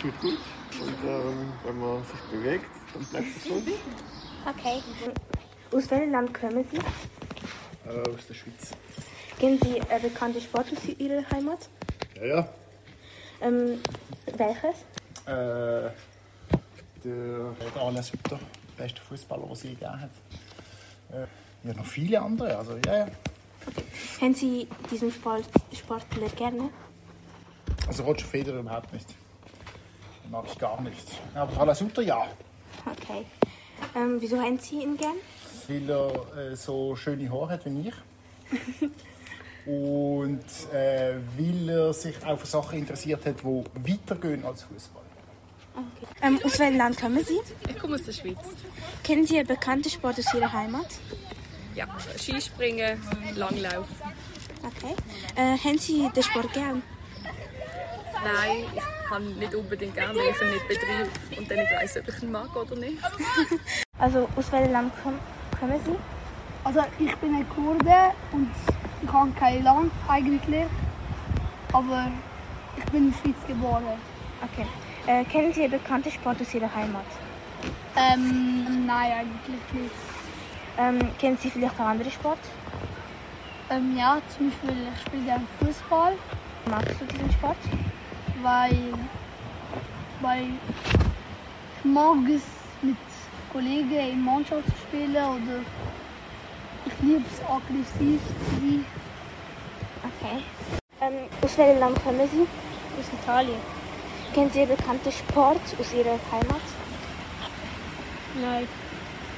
tut 0.00 0.20
gut. 0.20 0.38
Und 0.80 1.08
ähm, 1.08 1.52
wenn 1.64 1.78
man 1.80 2.02
sich 2.04 2.20
bewegt, 2.30 2.70
komplett 2.92 3.24
gesund. 3.42 3.68
Okay. 4.46 4.82
Aus 5.72 5.90
welchem 5.90 6.12
Land 6.12 6.34
kommen 6.34 6.64
Sie? 6.70 6.76
Äh, 6.78 8.08
aus 8.14 8.26
der 8.28 8.34
Schweiz. 8.34 8.70
Kennen 9.38 9.58
Sie 9.62 9.80
einen 9.80 10.02
bekannten 10.02 10.40
Sport 10.40 10.66
aus 10.72 10.84
Ihrer 10.98 11.28
Heimat? 11.30 11.68
Ja, 12.16 12.24
ja. 12.26 12.48
Ähm, 13.40 13.80
welches? 14.36 14.84
Äh, 15.26 15.90
der, 17.04 17.54
Alain 17.80 18.02
Sutter, 18.02 18.38
der 18.38 18.82
beste 18.82 19.00
Fußballer, 19.00 19.46
den 19.46 19.54
sie 19.54 19.68
gegeben 19.70 20.00
hat. 20.00 20.10
Äh, 21.12 21.26
ja, 21.66 21.74
noch 21.74 21.86
viele 21.86 22.20
andere. 22.20 22.56
Also, 22.56 22.76
ja, 22.84 22.98
ja. 22.98 23.06
Haben 24.20 24.34
Sie 24.34 24.68
diesen 24.90 25.10
Sport, 25.10 25.44
Sportler 25.72 26.28
gerne? 26.30 26.70
Also 27.86 28.04
Roger 28.04 28.26
Federer 28.26 28.60
überhaupt 28.60 28.92
nicht. 28.92 29.08
Den 30.24 30.30
mag 30.30 30.44
ich 30.46 30.58
gar 30.58 30.80
nicht. 30.80 31.20
Aber 31.34 31.60
Alain 31.60 31.74
Sutter 31.74 32.02
ja. 32.02 32.26
Okay. 32.84 33.24
Ähm, 33.94 34.16
wieso 34.20 34.38
haben 34.40 34.58
Sie 34.58 34.82
ihn 34.82 34.96
gern? 34.96 35.16
Weil 35.68 35.90
er 35.90 36.52
äh, 36.52 36.56
so 36.56 36.94
schöne 36.96 37.30
Haare 37.30 37.50
hat 37.50 37.64
wie 37.66 37.88
ich. 37.88 37.94
Und 39.66 40.44
äh, 40.72 41.16
weil 41.36 41.68
er 41.68 41.92
sich 41.92 42.24
auch 42.24 42.38
für 42.38 42.46
Sachen 42.46 42.78
interessiert 42.78 43.26
hat, 43.26 43.40
die 43.40 43.92
weitergehen 43.92 44.44
als 44.44 44.62
Fußball. 44.62 45.02
Okay. 45.76 46.06
Ähm, 46.22 46.40
aus 46.42 46.58
welchem 46.58 46.78
Land 46.78 46.98
kommen 46.98 47.22
Sie? 47.24 47.38
Ich 47.68 47.78
komme 47.78 47.96
aus 47.96 48.02
der 48.04 48.12
Schweiz. 48.12 48.38
Kennen 49.04 49.26
Sie 49.26 49.38
einen 49.38 49.46
bekannten 49.46 49.90
Sport 49.90 50.18
aus 50.18 50.32
Ihrer 50.32 50.52
Heimat? 50.52 50.86
Ja, 51.74 51.86
Skispringen, 52.18 52.98
Langlauf. 53.34 53.86
Okay. 54.62 54.94
Äh, 55.34 55.58
haben 55.58 55.78
Sie 55.78 56.08
den 56.14 56.22
Sport 56.22 56.52
gern? 56.54 56.82
Nein, 58.24 58.64
ich 58.74 59.08
kann 59.08 59.38
nicht 59.38 59.54
unbedingt 59.54 59.94
gerne, 59.94 60.18
weil 60.18 60.30
ich 60.30 60.40
ihn 60.40 60.50
nicht 60.50 60.68
betreibe 60.68 61.10
und 61.38 61.50
dann 61.50 61.58
nicht 61.58 61.72
weiss, 61.72 61.96
ob 61.98 62.08
ich 62.08 62.22
ihn 62.22 62.32
mag 62.32 62.56
oder 62.56 62.76
nicht. 62.76 62.98
Also 63.98 64.28
aus 64.36 64.52
welchem 64.52 64.72
Land 64.72 64.92
kom 65.02 65.18
kommen 65.58 65.80
Sie? 65.86 65.96
Also 66.64 66.80
ich 66.98 67.16
bin 67.16 67.34
ein 67.34 67.48
Kurde 67.48 68.12
und 68.30 68.50
ich 69.02 69.08
habe 69.10 69.30
kein 69.38 69.62
Land 69.62 69.90
eigentlich, 70.06 70.66
aber 71.72 72.10
ich 72.76 72.84
bin 72.86 73.06
in 73.06 73.12
der 73.12 73.18
Schweiz 73.18 73.46
geboren. 73.46 73.84
Okay. 74.42 74.66
Äh, 75.06 75.24
kennen 75.24 75.52
Sie 75.52 75.68
bekannten 75.68 76.10
Sport 76.10 76.40
aus 76.40 76.52
Ihrer 76.52 76.74
Heimat? 76.74 77.04
Ähm, 77.96 78.86
nein, 78.86 79.12
eigentlich 79.12 79.82
nicht. 79.82 79.94
Ähm, 80.76 80.98
kennen 81.18 81.38
Sie 81.40 81.48
vielleicht 81.48 81.78
einen 81.78 81.90
anderen 81.90 82.10
Sport? 82.10 82.40
Ähm, 83.70 83.96
ja, 83.96 84.20
zum 84.36 84.50
Beispiel, 84.50 84.88
ich 84.92 85.00
spiele 85.02 85.24
gerne 85.24 85.46
Fußball. 85.60 86.14
Magst 86.68 87.00
du 87.00 87.04
diesen 87.04 87.30
Sport? 87.32 87.56
Weil, 88.42 88.94
weil 90.20 90.46
ich 91.78 91.84
mag 91.84 92.16
es 92.28 92.42
mit 92.82 92.96
Kollegen 93.52 93.92
in 93.92 94.24
Mannschaft 94.24 94.66
zu 94.66 94.72
spielen 94.88 95.12
oder 95.12 95.60
ich 96.84 96.92
liebe 97.02 97.24
es 97.32 97.40
aggressiv 97.42 98.20
zu 98.20 98.60
sein. 98.60 98.84
Okay. 100.02 100.42
Ähm, 101.00 101.28
aus 101.42 101.56
welchem 101.56 101.78
Land 101.78 102.02
kommen 102.02 102.28
Sie? 102.28 102.42
Aus 102.42 103.22
Italien. 103.22 103.75
Kennen 104.36 104.50
Sie 104.52 104.60
einen 104.60 104.76
bekannten 104.76 105.10
Sport 105.10 105.62
aus 105.80 105.94
Ihrer 105.94 106.20
Heimat? 106.30 106.60
Nein. 108.38 108.68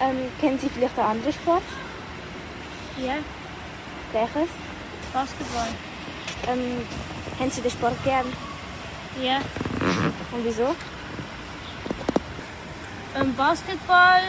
Ähm, 0.01 0.17
kennen 0.41 0.59
Sie 0.59 0.69
vielleicht 0.69 0.99
einen 0.99 1.11
anderen 1.11 1.33
Sport? 1.33 1.63
Ja, 3.01 3.15
Welches? 4.11 4.51
Basketball. 5.13 5.69
Ähm, 6.49 6.79
haben 7.39 7.51
Sie 7.53 7.61
den 7.61 7.71
Sport 7.71 7.95
gern? 8.03 8.27
Ja. 9.23 9.37
Und 10.33 10.45
wieso? 10.45 10.75
Ähm, 13.21 13.37
Basketball, 13.37 14.23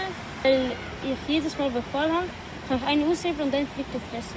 weil 0.44 0.74
ich 1.04 1.18
jedes 1.28 1.58
Mal 1.58 1.72
Ball 1.92 2.12
habe, 2.12 2.28
kann 2.68 2.78
ich 2.78 2.84
einen 2.86 3.12
ausheben 3.12 3.42
und 3.42 3.52
dann 3.52 3.68
fliegt 3.70 3.90
er 3.92 4.02
fressen. 4.12 4.36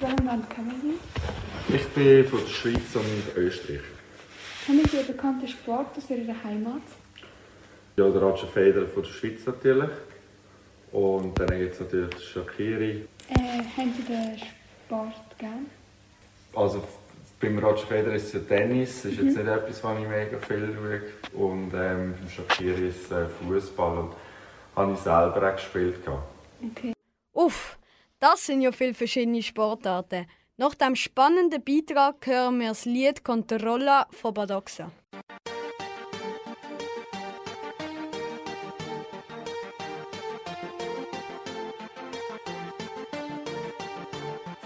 Welchem 0.00 0.26
Land 0.26 0.54
kommen 0.54 0.98
Sie? 1.68 1.74
Ich 1.74 1.88
bin 1.94 2.28
von 2.28 2.40
der 2.40 2.50
Schweiz 2.50 2.94
und 2.94 3.36
Österreich. 3.36 3.95
Kennen 4.66 4.84
Sie 4.90 4.98
einen 4.98 5.06
bekannten 5.06 5.46
Sport 5.48 5.96
aus 5.96 6.10
Ihrer 6.10 6.34
Heimat? 6.44 6.82
Ja, 7.96 8.08
der 8.10 8.20
Roger 8.22 8.46
Federer 8.48 8.86
von 8.88 9.02
der 9.02 9.10
Schweiz 9.10 9.46
natürlich. 9.46 9.90
Und 10.92 11.38
dann 11.38 11.58
gibt 11.58 11.74
es 11.74 11.80
natürlich 11.80 12.28
Shakiri. 12.28 13.06
Äh, 13.28 13.62
haben 13.76 13.94
Sie 13.96 14.02
den 14.02 14.38
Sport 14.38 15.38
gern? 15.38 15.66
Also 16.54 16.82
beim 17.40 17.58
Roger 17.58 17.86
Federer 17.86 18.14
ist 18.14 18.26
es 18.26 18.32
ja 18.34 18.40
Tennis, 18.40 19.02
das 19.02 19.12
ist 19.12 19.20
Mhm. 19.20 19.26
jetzt 19.28 19.36
nicht 19.36 19.46
etwas, 19.46 19.84
was 19.84 19.98
ich 20.00 20.08
mega 20.08 20.38
viel 20.38 20.74
schaue. 20.74 21.02
Und 21.40 21.72
ähm, 21.74 22.14
beim 22.18 22.28
Shakiri 22.28 22.88
ist 22.88 23.04
es 23.04 23.10
äh, 23.12 23.26
Fußball. 23.46 23.98
Und 23.98 24.12
habe 24.74 24.92
ich 24.92 24.98
selber 24.98 25.48
auch 25.50 25.56
gespielt. 25.56 25.96
Okay. 26.72 26.92
Uff, 27.32 27.78
das 28.18 28.46
sind 28.46 28.62
ja 28.62 28.72
viele 28.72 28.94
verschiedene 28.94 29.42
Sportarten. 29.42 30.26
Nach 30.58 30.74
dem 30.74 30.96
spannenden 30.96 31.62
Beitrag 31.62 32.26
hören 32.26 32.60
wir 32.60 32.68
das 32.68 32.86
Lied 32.86 33.22
Controlla 33.22 34.06
von 34.10 34.32
Badoxa. 34.32 34.90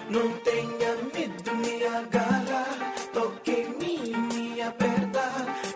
Non 0.09 0.33
tenga 0.45 0.93
medo, 1.13 1.55
me 1.57 1.87
agarra, 1.87 2.65
toque 3.13 3.65
en 3.65 3.79
mí, 3.79 3.99
me 4.33 4.63
aperta, 4.63 5.27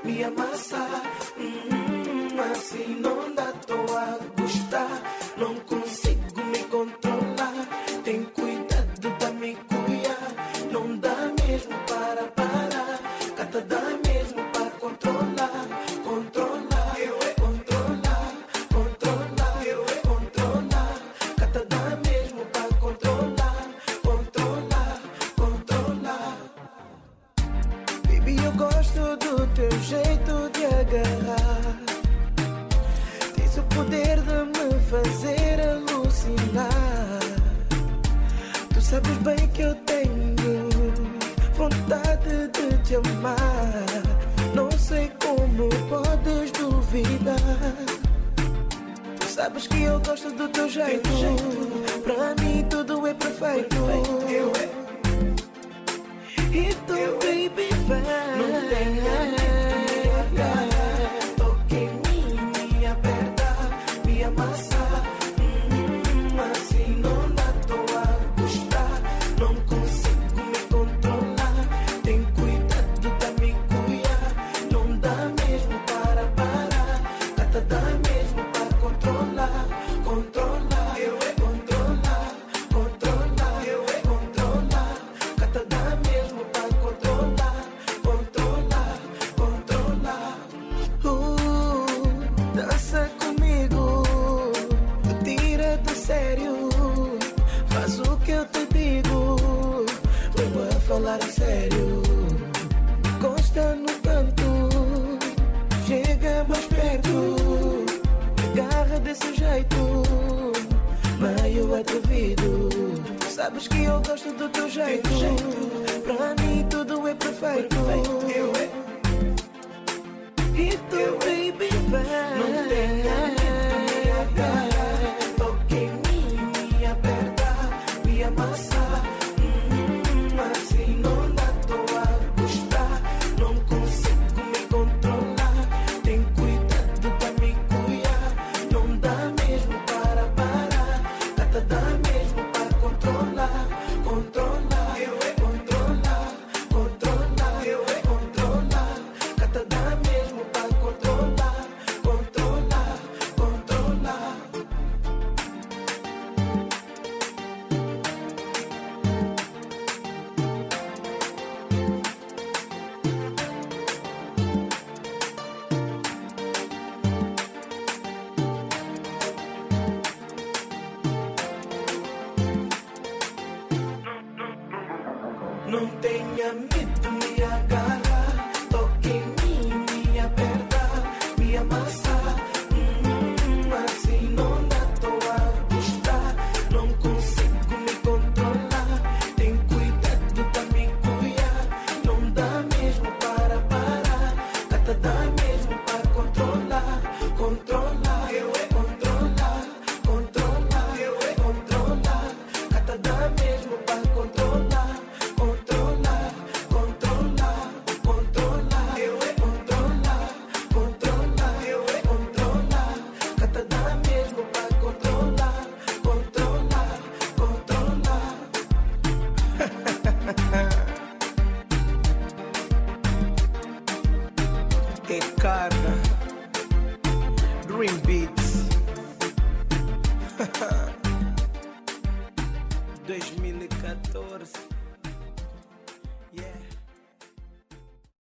me 0.05 0.25
amassa. 0.25 0.87
Hum, 1.37 2.39
assim 2.53 3.01
não 3.01 3.35
dá 3.35 3.53
tô 3.67 3.81
a 3.97 4.19
gostar, 4.37 5.03
não 5.37 5.55
consigo 5.57 5.84
do 29.25 29.47
teu 29.55 29.71
jeito 29.81 30.51
de 30.53 30.67
agarrar. 30.67 31.77
Tens 33.35 33.57
o 33.57 33.63
poder 33.75 34.21
de 34.21 34.39
me 34.55 34.81
fazer 34.91 35.61
alucinar. 35.61 36.69
Tu 38.73 38.81
sabes 38.81 39.17
bem 39.19 39.49
que 39.49 39.63
eu 39.63 39.75
tenho 39.87 40.37
vontade 41.55 42.49
de 42.53 42.79
te 42.85 42.97
amar. 42.97 43.87
Não 44.55 44.71
sei 44.73 45.11
como 45.25 45.69
podes 45.89 46.51
duvidar. 46.53 47.37
Tu 49.21 49.27
sabes 49.27 49.67
que 49.67 49.83
eu 49.83 49.99
gosto 50.01 50.31
do 50.33 50.49
teu 50.49 50.69
jeito. 50.69 51.09
Pra 52.05 52.45
mim 52.45 52.65
tudo 52.69 53.07
é 53.07 53.15
perfeito. 53.15 53.77
Eu 54.29 54.53
é. 54.57 54.84
If 56.57 56.87
the 56.87 57.19
baby 57.21 57.69
finds 57.89 59.44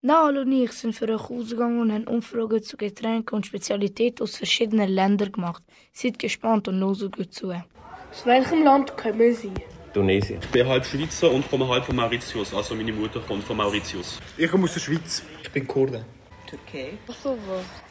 Nahal 0.06 0.36
und 0.36 0.52
ich 0.52 0.70
sind 0.72 0.94
für 0.94 1.08
euch 1.08 1.30
ausgegangen 1.30 1.80
und 1.80 1.90
haben 1.90 2.06
Umfragen 2.06 2.62
zu 2.62 2.76
Getränken 2.76 3.36
und 3.36 3.46
Spezialitäten 3.46 4.22
aus 4.22 4.36
verschiedenen 4.36 4.90
Ländern 4.90 5.32
gemacht. 5.32 5.62
Seid 5.94 6.18
gespannt 6.18 6.68
und 6.68 6.78
hört 6.78 7.16
gut 7.16 7.32
zu. 7.32 7.48
Aus 7.52 8.26
welchem 8.26 8.64
Land 8.64 8.94
kommen 8.98 9.34
Sie? 9.34 9.50
Tunesien. 9.94 10.40
Ich 10.42 10.48
bin 10.50 10.68
halb 10.68 10.84
Schweizer 10.84 11.30
und 11.30 11.48
komme 11.48 11.66
halb 11.66 11.86
von 11.86 11.96
Mauritius. 11.96 12.52
Also 12.52 12.74
meine 12.74 12.92
Mutter 12.92 13.18
kommt 13.20 13.44
von 13.44 13.56
Mauritius. 13.56 14.20
Ich 14.36 14.50
komme 14.50 14.64
aus 14.64 14.74
der 14.74 14.80
Schweiz. 14.80 15.22
Ich 15.42 15.50
bin 15.50 15.66
Kurde. 15.66 16.04
Türkei. 16.48 16.98
So, 17.22 17.38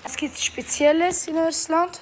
was 0.04 0.15
gibt 0.15 0.36
es 0.36 0.43
Spezielles 0.43 1.28
in 1.28 1.36
eurem 1.36 1.52
Land? 1.69 1.99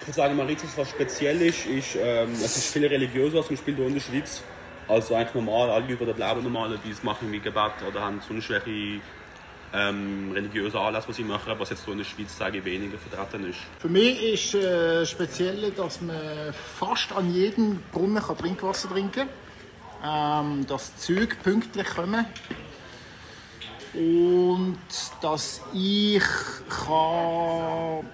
Ich 0.00 0.06
würde 0.08 0.16
sagen, 0.16 0.34
Mauritius, 0.34 0.76
was 0.76 0.90
speziell 0.90 1.40
ist, 1.42 1.64
ist, 1.64 1.96
ähm, 2.02 2.32
es 2.32 2.56
ist 2.56 2.72
viel 2.72 2.86
religiöser 2.86 3.38
als 3.38 3.46
zum 3.46 3.54
Beispiel 3.54 3.76
hier 3.76 3.86
in 3.86 3.94
der 3.94 4.00
Schweiz. 4.00 4.42
Also 4.88 5.14
eigentlich 5.14 5.34
normal, 5.34 5.70
alle 5.70 5.86
Leute, 5.86 6.12
die 6.12 6.20
leben 6.20 6.42
normal, 6.42 6.76
die 6.84 7.06
machen 7.06 7.30
wie 7.30 7.38
Gebet 7.38 7.74
oder 7.86 8.00
haben 8.00 8.20
sonst 8.26 8.50
welche 8.50 9.00
ähm, 9.72 10.32
religiöse 10.32 10.80
Anlässe, 10.80 11.08
die 11.08 11.12
sie 11.14 11.24
machen, 11.24 11.52
was 11.58 11.70
jetzt 11.70 11.84
hier 11.84 11.92
in 11.92 11.98
der 11.98 12.04
Schweiz, 12.04 12.36
sage 12.36 12.58
ich, 12.58 12.64
weniger 12.64 12.98
vertreten 12.98 13.50
ist. 13.50 13.58
Für 13.78 13.88
mich 13.88 14.22
ist 14.22 14.54
äh, 14.54 15.04
speziell, 15.04 15.70
dass 15.72 16.00
man 16.00 16.16
fast 16.52 17.12
an 17.12 17.32
jedem 17.32 17.80
Brunnen 17.92 18.22
kann 18.22 18.36
Trinkwasser 18.36 18.88
trinken 18.88 19.12
kann. 19.12 19.28
Ähm, 20.04 20.66
dass 20.66 20.94
die 20.94 21.00
Züge 21.00 21.36
pünktlich 21.36 21.88
kommen. 21.88 22.24
Und 23.94 24.78
dass 25.20 25.60
ich 25.72 26.22
kann 26.68 28.04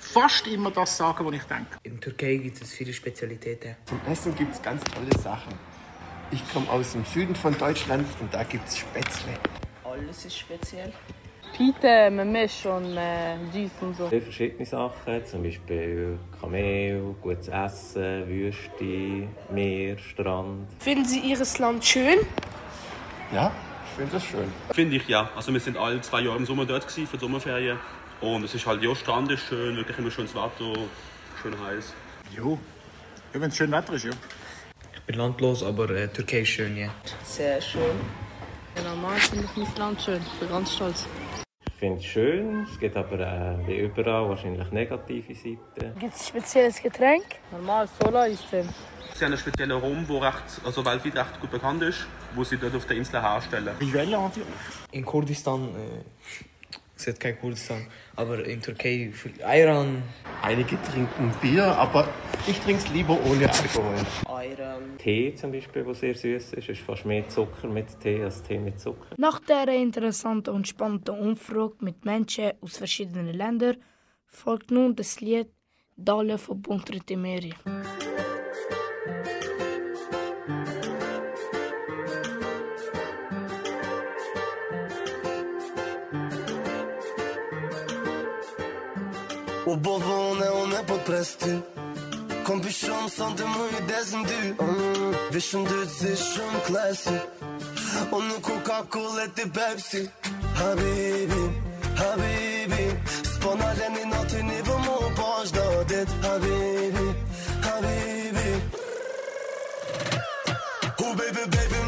fast 0.00 0.46
immer 0.48 0.70
das 0.70 0.96
sagen, 0.96 1.24
was 1.24 1.34
ich 1.34 1.44
denke. 1.44 1.78
In 1.82 1.92
der 1.92 2.00
Türkei 2.00 2.36
gibt 2.36 2.60
es 2.60 2.72
viele 2.72 2.92
Spezialitäten. 2.92 3.76
Zum 3.86 4.00
Essen 4.10 4.34
gibt 4.34 4.54
es 4.54 4.60
ganz 4.60 4.82
tolle 4.84 5.22
Sachen. 5.22 5.54
Ich 6.30 6.42
komme 6.52 6.68
aus 6.70 6.92
dem 6.92 7.04
Süden 7.06 7.34
von 7.34 7.56
Deutschland 7.56 8.06
und 8.20 8.34
da 8.34 8.42
gibt 8.42 8.68
es 8.68 8.76
Spätzle. 8.76 9.32
Alles 9.98 10.24
ist 10.24 10.38
speziell. 10.38 10.92
Pite, 11.56 12.10
Memesh 12.10 12.66
und 12.66 12.96
äh, 12.96 13.36
dies 13.52 13.70
und 13.80 13.96
so. 13.96 14.08
Sehr 14.08 14.22
verschiedene 14.22 14.64
Sachen, 14.64 15.24
zum 15.26 15.42
Beispiel 15.42 16.18
Kamel, 16.40 17.16
gutes 17.20 17.48
Essen, 17.48 18.28
Wüste, 18.28 19.28
Meer, 19.52 19.98
Strand. 19.98 20.68
Finden 20.78 21.04
Sie 21.04 21.18
Ihres 21.20 21.58
Land 21.58 21.84
schön? 21.84 22.18
Ja, 23.32 23.50
ich 23.86 23.96
finde 23.96 24.12
das 24.12 24.24
schön. 24.24 24.52
Finde 24.72 24.96
ich 24.96 25.08
ja. 25.08 25.28
Also 25.34 25.52
wir 25.52 25.60
sind 25.60 25.76
alle 25.76 26.00
zwei 26.00 26.20
Jahre 26.20 26.36
im 26.36 26.46
Sommer 26.46 26.64
dort 26.64 26.86
gewesen, 26.86 27.06
für 27.08 27.16
die 27.16 27.24
Sommerferien. 27.24 27.78
Und 28.20 28.44
es 28.44 28.54
ist 28.54 28.66
halt, 28.66 28.82
ja, 28.82 28.94
Strand 28.94 29.32
ist 29.32 29.46
schön, 29.48 29.76
wirklich 29.76 29.98
immer 29.98 30.10
schönes 30.10 30.34
Wetter, 30.34 30.78
schön 31.42 31.54
heiß. 31.60 31.92
Jo, 32.36 32.58
ja, 33.34 33.40
wenn 33.40 33.48
es 33.48 33.56
schön 33.56 33.72
Wetter 33.72 33.94
ist, 33.94 34.04
ja. 34.04 34.12
Ich 34.94 35.02
bin 35.02 35.16
landlos, 35.16 35.64
aber 35.64 35.90
äh, 35.90 36.06
Türkei 36.08 36.40
ist 36.40 36.48
schön, 36.48 36.76
ja. 36.76 36.90
Sehr 37.24 37.60
schön. 37.60 38.27
Ja, 38.78 38.90
normal 38.90 39.18
finde 39.18 39.44
ich 39.44 39.56
mein 39.56 39.76
Land 39.76 40.02
schön. 40.02 40.20
Ich 40.20 40.40
bin 40.40 40.48
ganz 40.48 40.74
stolz. 40.74 41.06
Ich 41.66 41.78
finde 41.80 41.98
es 41.98 42.04
schön, 42.04 42.66
es 42.70 42.78
gibt 42.78 42.96
aber 42.96 43.18
äh, 43.20 43.66
wie 43.66 43.76
überall 43.78 44.28
wahrscheinlich 44.28 44.70
negative 44.72 45.34
Seiten. 45.34 45.98
Gibt 45.98 46.14
es 46.14 46.28
spezielles 46.28 46.82
Getränk? 46.82 47.24
Normal, 47.52 47.88
Sola 48.00 48.26
ist 48.26 48.44
denn. 48.52 48.68
Sie 49.14 49.24
haben 49.24 49.32
einen 49.32 49.40
speziellen 49.40 49.72
Rum, 49.72 50.06
der 50.08 50.22
recht, 50.22 50.42
also 50.64 50.84
weltweit 50.84 51.16
recht 51.16 51.40
gut 51.40 51.50
bekannt 51.50 51.82
ist, 51.82 52.06
wo 52.34 52.44
sie 52.44 52.56
dort 52.56 52.74
auf 52.74 52.84
der 52.86 52.96
Insel 52.96 53.20
herstellen. 53.20 53.70
Rivella 53.80 54.30
In 54.92 55.04
Kurdistan, 55.04 55.68
äh, 55.68 56.04
ich 56.96 57.02
sage 57.04 57.18
kein 57.18 57.40
Kurdistan, 57.40 57.86
aber 58.16 58.44
in 58.44 58.60
Türkei 58.60 59.12
Ayran. 59.44 60.02
Einige 60.42 60.80
trinken 60.82 61.32
Bier, 61.40 61.64
aber 61.76 62.08
ich 62.46 62.58
trinke 62.60 62.82
es 62.82 62.88
lieber 62.90 63.18
ohne 63.24 63.48
Alkohol. 63.50 63.94
Ayran. 64.38 64.96
Tee 64.98 65.34
zum 65.34 65.52
Beispiel, 65.52 65.84
der 65.84 65.94
sehr 65.94 66.14
süß 66.14 66.52
ist, 66.54 66.68
ist 66.68 66.80
fast 66.80 67.04
mehr 67.04 67.28
Zucker 67.28 67.68
mit 67.68 67.98
Tee 68.00 68.22
als 68.22 68.42
Tee 68.42 68.58
mit 68.58 68.78
Zucker. 68.78 69.08
Nach 69.16 69.40
dieser 69.40 69.74
interessanten 69.74 70.54
und 70.54 70.68
spannenden 70.68 71.18
Umfrage 71.18 71.76
mit 71.80 72.04
Menschen 72.04 72.52
aus 72.60 72.76
verschiedenen 72.76 73.28
Ländern 73.34 73.76
folgt 74.26 74.70
nun 74.70 74.94
das 74.94 75.20
Lied 75.20 75.48
Dalle 75.96 76.38
von 76.38 76.62
Buntrite 76.62 77.16
Meri. 77.16 77.52
Obovone 89.66 90.50
on 90.62 90.72
est 90.72 90.86
pas 90.86 90.98
presti 91.04 91.77
Kom 92.48 92.62
shumë 92.64 93.10
sa 93.12 93.26
të 93.36 93.44
më 93.44 93.64
i 93.76 93.80
desin 93.90 94.22
ty 94.24 94.38
mm, 94.56 95.16
Vishëm 95.34 95.66
dytë 95.68 95.92
si 95.92 96.12
shumë 96.16 96.60
klasi 96.64 97.16
Unë 98.16 98.38
Coca-Cola 98.40 99.26
e 99.26 99.28
ti 99.36 99.44
Pepsi. 99.52 100.00
Habibi, 100.56 101.42
habibi. 102.00 102.84
S'po 103.32 103.52
na 103.60 103.68
leni 103.78 104.04
natë 104.08 104.40
një 104.48 104.58
vë 104.68 104.76
mu 104.86 104.96
po 105.18 105.26
është 105.42 105.56
do 105.58 105.82
dit 105.90 106.14
Habibi, 106.24 107.06
habibi. 107.66 108.48
Oh 111.04 111.12
baby, 111.20 111.44
baby, 111.52 111.87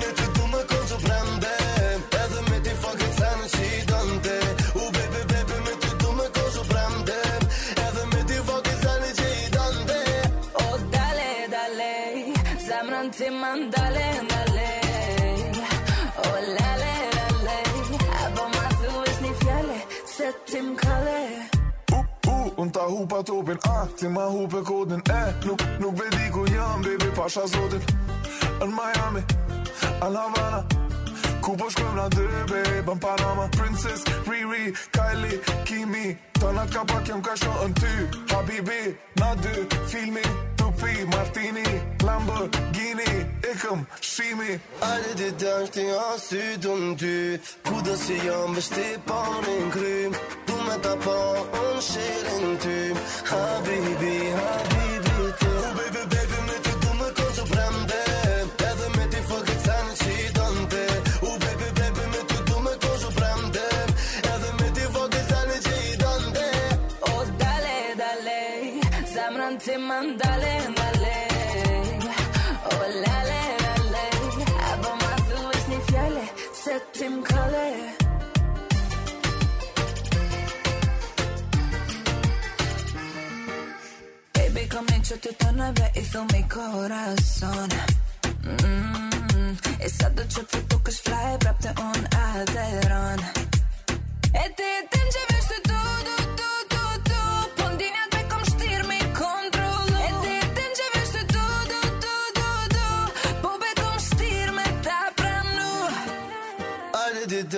Hupa 23.11 23.25
topin 23.25 23.59
A, 23.64 23.87
tima 23.96 24.31
hupe 24.31 24.62
koden 24.64 25.03
E 25.11 25.46
Nuk, 25.46 25.61
nuk 25.81 25.96
be 25.96 26.05
di 26.11 26.31
ku 26.31 26.46
jam, 26.46 26.83
baby 26.83 27.11
pasha 27.16 27.42
zotin. 27.46 27.83
Në 28.61 28.70
Miami, 28.70 29.23
në 30.01 30.14
Havana 30.14 30.62
Ku 31.42 31.57
po 31.57 31.66
shkojmë 31.73 31.96
na 31.96 32.07
dy, 32.14 32.27
babe, 32.46 32.83
në 32.87 33.01
Panama. 33.01 33.49
Princess, 33.57 34.05
Riri, 34.29 34.70
Kylie, 34.94 35.40
Kimi 35.64 36.16
Tona 36.38 36.66
ka 36.70 36.85
pak 36.85 37.09
jem 37.09 37.23
ka 37.23 37.35
shohën 37.35 37.75
ty. 37.81 37.92
Habibi, 38.31 38.94
na 39.18 39.35
dy, 39.35 39.66
filmi 39.90 40.23
Tupi, 40.57 40.94
Martini, 41.11 41.66
Lamborghini 42.07 43.11
Ikëm, 43.42 43.87
shimi. 44.01 44.61
Alle 44.83 45.14
de 45.16 45.33
dashti 45.33 45.88
asy 46.12 46.44
dun 46.62 46.94
ty? 46.96 47.40
Kudo 47.66 47.96
si 47.96 48.23
jam 48.23 48.55
vështi 48.55 48.88
pa 49.09 49.25
në 49.42 49.59
krym 49.75 50.14
me 50.71 50.79
ta 50.85 50.95
pa 51.05 51.19
unë 51.63 51.83
shirin 51.89 52.57
ty. 52.63 52.79
Habibi, 53.31 54.17
habibi 54.39 55.00
Yo 85.11 85.16
te 85.18 85.35
me 85.53 86.01
hizo 86.01 86.25
mi 86.27 86.44
corazón. 86.44 87.68
Mm, 88.44 89.57
esa 89.81 90.09
noche 90.11 90.42
fue 90.49 90.61
tu 90.68 90.81
que 90.85 90.92
fly, 90.92 91.37
wrapped 91.42 91.66
on 91.81 92.07
a 92.14 92.44
deron. 92.44 93.18
Et 94.35 94.55
t'es 94.55 94.87
tan, 94.88 95.11
j'ai. 95.11 95.31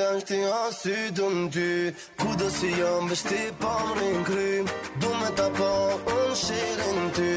De 0.03 0.09
dashti 0.09 0.39
asy 0.67 1.11
dun 1.15 1.49
ty 1.51 1.95
Kudo 2.19 2.49
si 2.51 2.71
jam 2.81 3.07
vështi 3.11 3.43
pa 3.61 3.75
në 3.99 4.09
krym 4.27 4.67
Du 5.01 5.11
me 5.21 5.29
ta 5.39 5.47
pa 5.59 5.71
unë 6.15 6.39
shirin 6.43 6.99
ty. 7.17 7.31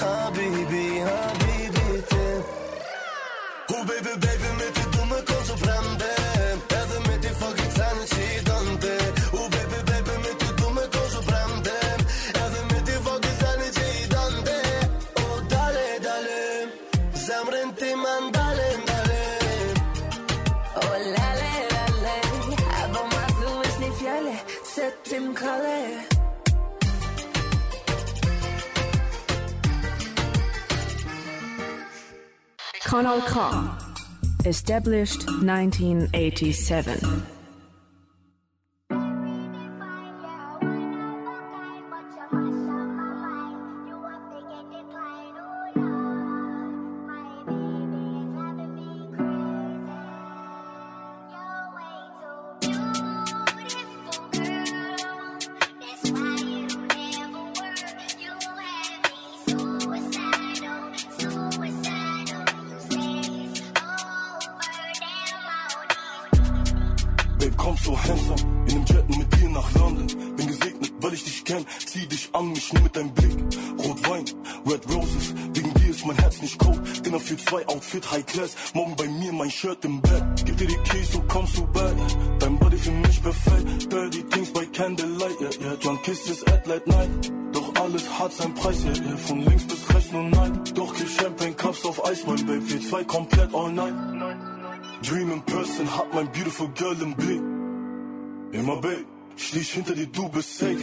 Habibi, 0.00 0.86
habibi 1.06 2.02
ty 2.10 2.26
Oh 3.74 3.82
baby, 3.88 4.12
baby, 4.24 4.50
me 4.58 4.68
ti 4.76 4.84
du 4.94 5.02
me 5.10 5.20
kon 5.30 5.42
që 5.48 5.56
premde 5.62 6.10
Edhe 6.80 6.98
me 7.06 7.14
ti 7.22 7.30
fucking 7.40 7.72
sen 7.78 7.98
që 8.10 8.26
i 8.34 8.42
dënde 8.50 9.17
Kanal 32.88 33.20
K. 33.28 34.48
Established 34.48 35.26
1987. 35.42 37.37
Dinner 77.08 77.20
für 77.20 77.38
zwei, 77.38 77.66
Outfit 77.68 78.10
High 78.10 78.26
Class. 78.26 78.54
Morgen 78.74 78.94
bei 78.94 79.08
mir 79.08 79.32
mein 79.32 79.50
Shirt 79.50 79.82
im 79.86 79.98
Bett. 80.02 80.22
Gib 80.44 80.58
dir 80.58 80.66
die 80.66 80.76
Keys, 80.90 81.12
so 81.12 81.20
kommst 81.20 81.56
du 81.56 81.66
back. 81.68 81.96
Dein 82.38 82.58
Body 82.58 82.76
für 82.76 82.90
mich 82.90 83.22
perfekt. 83.22 83.90
Dirty 83.90 84.22
Things 84.24 84.52
by 84.52 84.66
Candlelight, 84.66 85.40
yeah, 85.40 85.50
yeah. 85.58 85.76
John 85.80 85.98
kisses 86.02 86.46
at 86.48 86.66
late 86.66 86.86
night. 86.86 87.08
Doch 87.52 87.74
alles 87.76 88.04
hat 88.18 88.32
seinen 88.34 88.54
Preis, 88.54 88.84
yeah, 88.84 88.94
yeah. 88.94 89.16
Von 89.16 89.40
links 89.40 89.64
bis 89.64 89.94
rechts 89.94 90.12
nur 90.12 90.24
nein. 90.24 90.60
Doch 90.74 90.94
kein 90.94 91.06
Champagne 91.06 91.54
Cups 91.54 91.86
auf 91.86 92.04
Eis, 92.04 92.26
mein 92.26 92.44
Babe. 92.44 92.68
Wir 92.68 92.80
zwei 92.82 93.04
komplett 93.04 93.54
all 93.54 93.72
night. 93.72 93.94
Dream 95.02 95.32
in 95.32 95.40
person, 95.42 95.86
hat 95.96 96.12
mein 96.12 96.30
beautiful 96.32 96.68
girl 96.74 97.00
im 97.00 97.14
Blick. 97.14 97.40
Immer 98.52 98.76
Babe, 98.82 99.06
ich 99.34 99.72
hinter 99.72 99.94
dir, 99.94 100.08
du 100.08 100.28
bist 100.28 100.58
safe. 100.58 100.76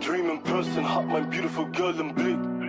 Dream 0.00 0.30
in 0.30 0.42
person, 0.44 0.94
hat 0.94 1.06
mein 1.06 1.28
beautiful 1.28 1.66
girl 1.72 2.00
im 2.00 2.14
Blick. 2.14 2.59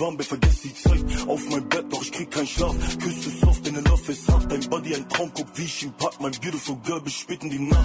Warm, 0.00 0.18
wer 0.18 0.24
vergesst 0.24 0.64
die 0.64 0.74
Zeit. 0.74 1.04
Auf 1.26 1.48
mein 1.50 1.68
Bett, 1.68 1.86
doch 1.90 2.02
ich 2.02 2.12
krieg 2.12 2.30
keinen 2.30 2.46
Schlaf. 2.46 2.74
Küsse 2.98 3.30
soft, 3.30 3.66
deine 3.66 3.80
Love 3.80 4.12
ist 4.12 4.28
hart. 4.28 4.50
Dein 4.50 4.60
Body 4.68 4.94
ein 4.94 5.08
Traum, 5.08 5.30
guck 5.34 5.46
wie 5.54 5.64
ich 5.64 5.82
ihn 5.82 5.92
pack. 5.98 6.20
Mein 6.20 6.32
beautiful 6.32 6.76
girl 6.84 7.00
bis 7.00 7.14
spät 7.14 7.42
in 7.42 7.50
die 7.50 7.58
Nacht. 7.58 7.77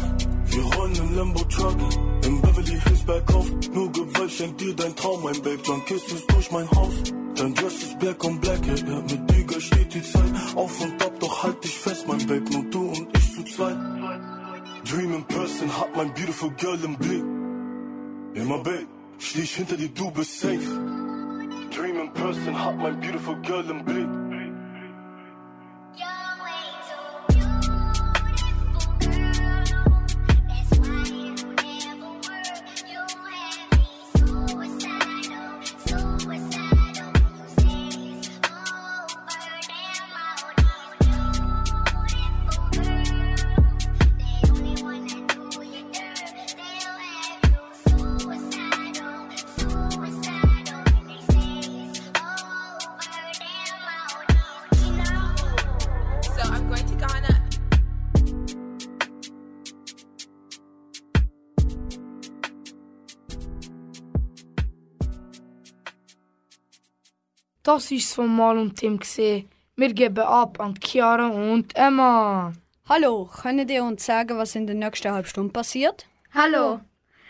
das 67.73 67.89
ist 67.89 68.13
von 68.13 68.35
Mal 68.35 68.57
und 68.59 68.75
Tim 68.75 68.99
gesehen. 68.99 69.49
Wir 69.75 69.91
geben 69.93 70.19
ab 70.19 70.59
an 70.59 70.75
Chiara 70.79 71.27
und 71.27 71.75
Emma. 71.75 72.53
Hallo, 72.87 73.27
können 73.41 73.67
ihr 73.67 73.83
uns 73.83 74.05
sagen, 74.05 74.37
was 74.37 74.53
in 74.53 74.67
der 74.67 74.75
nächsten 74.75 75.11
halben 75.11 75.27
Stunde 75.27 75.51
passiert? 75.51 76.05
Hallo. 76.35 76.81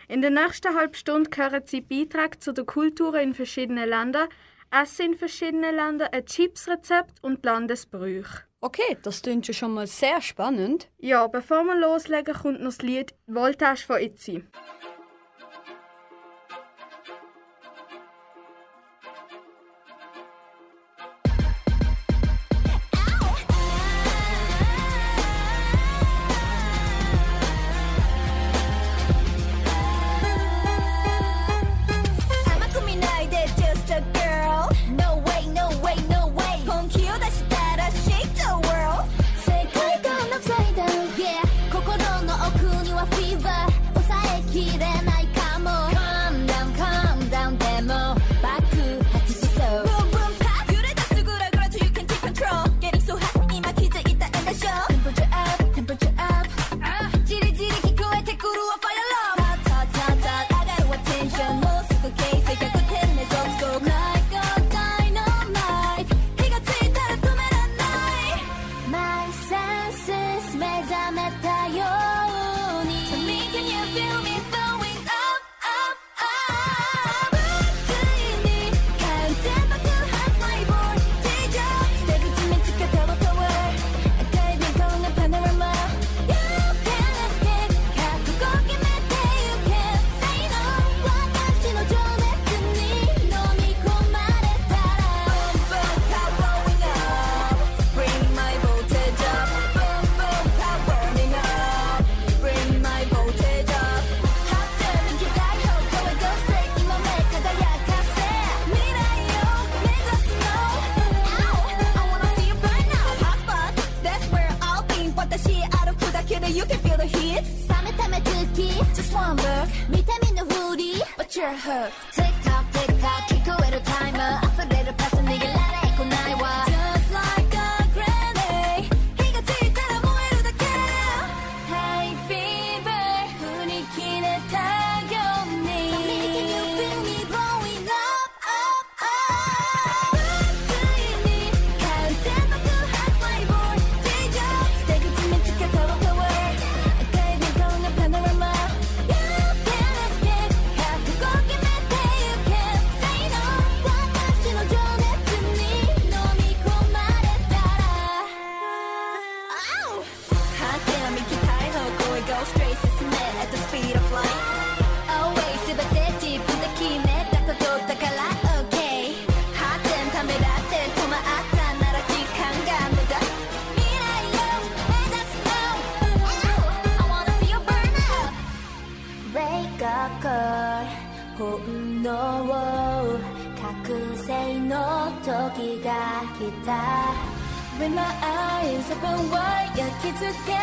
In 0.09 0.21
der 0.21 0.31
nächsten 0.31 0.75
halben 0.75 0.95
Stunde 0.95 1.29
hören 1.33 1.63
Sie 1.65 1.79
Beitrag 1.79 2.43
zu 2.43 2.51
der 2.51 2.65
Kultur 2.65 3.17
in 3.17 3.33
verschiedenen 3.33 3.87
Ländern, 3.87 4.27
Essen 4.69 5.13
in 5.13 5.17
verschiedenen 5.17 5.75
Ländern, 5.75 6.09
ein 6.11 6.25
Chipsrezept 6.25 7.23
und 7.23 7.45
Landesbrüche. 7.45 8.43
Okay, 8.59 8.97
das 9.01 9.21
klingt 9.21 9.45
schon 9.45 9.73
mal 9.73 9.87
sehr 9.87 10.21
spannend. 10.21 10.89
Ja, 10.97 11.27
bevor 11.27 11.63
wir 11.63 11.79
loslegen, 11.79 12.33
kommt 12.33 12.59
noch 12.59 12.65
das 12.65 12.81
Lied 12.81 13.13
«Voltage» 13.27 13.85
von 13.87 14.01
Itzi. 14.01 14.43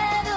better 0.01 0.30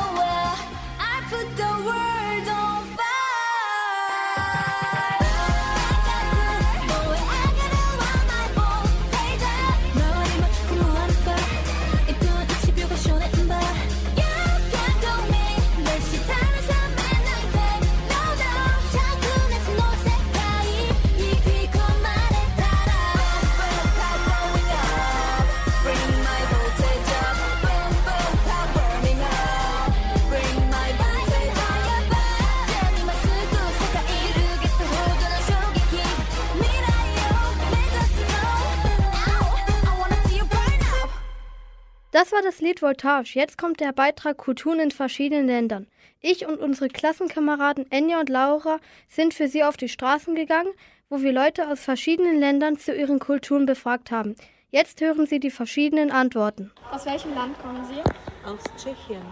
Das 42.13 42.31
war 42.31 42.43
das 42.43 42.61
Lied 42.61 42.83
Voltage. 42.83 43.31
Jetzt 43.33 43.57
kommt 43.57 43.79
der 43.79 43.91
Beitrag 43.91 44.37
Kulturen 44.37 44.79
in 44.79 44.91
verschiedenen 44.91 45.47
Ländern. 45.47 45.87
Ich 46.21 46.45
und 46.45 46.59
unsere 46.59 46.87
Klassenkameraden 46.87 47.91
Enya 47.91 48.19
und 48.19 48.29
Laura 48.29 48.77
sind 49.09 49.33
für 49.33 49.47
sie 49.47 49.63
auf 49.63 49.77
die 49.77 49.89
Straßen 49.89 50.35
gegangen, 50.35 50.69
wo 51.09 51.21
wir 51.21 51.31
Leute 51.31 51.67
aus 51.67 51.79
verschiedenen 51.79 52.39
Ländern 52.39 52.77
zu 52.77 52.93
ihren 52.93 53.17
Kulturen 53.17 53.65
befragt 53.65 54.11
haben. 54.11 54.35
Jetzt 54.69 55.01
hören 55.01 55.25
Sie 55.25 55.39
die 55.39 55.49
verschiedenen 55.49 56.11
Antworten. 56.11 56.71
Aus 56.91 57.03
welchem 57.07 57.33
Land 57.33 57.59
kommen 57.59 57.83
Sie? 57.85 57.99
Aus 58.47 58.61
Tschechien. 58.77 59.23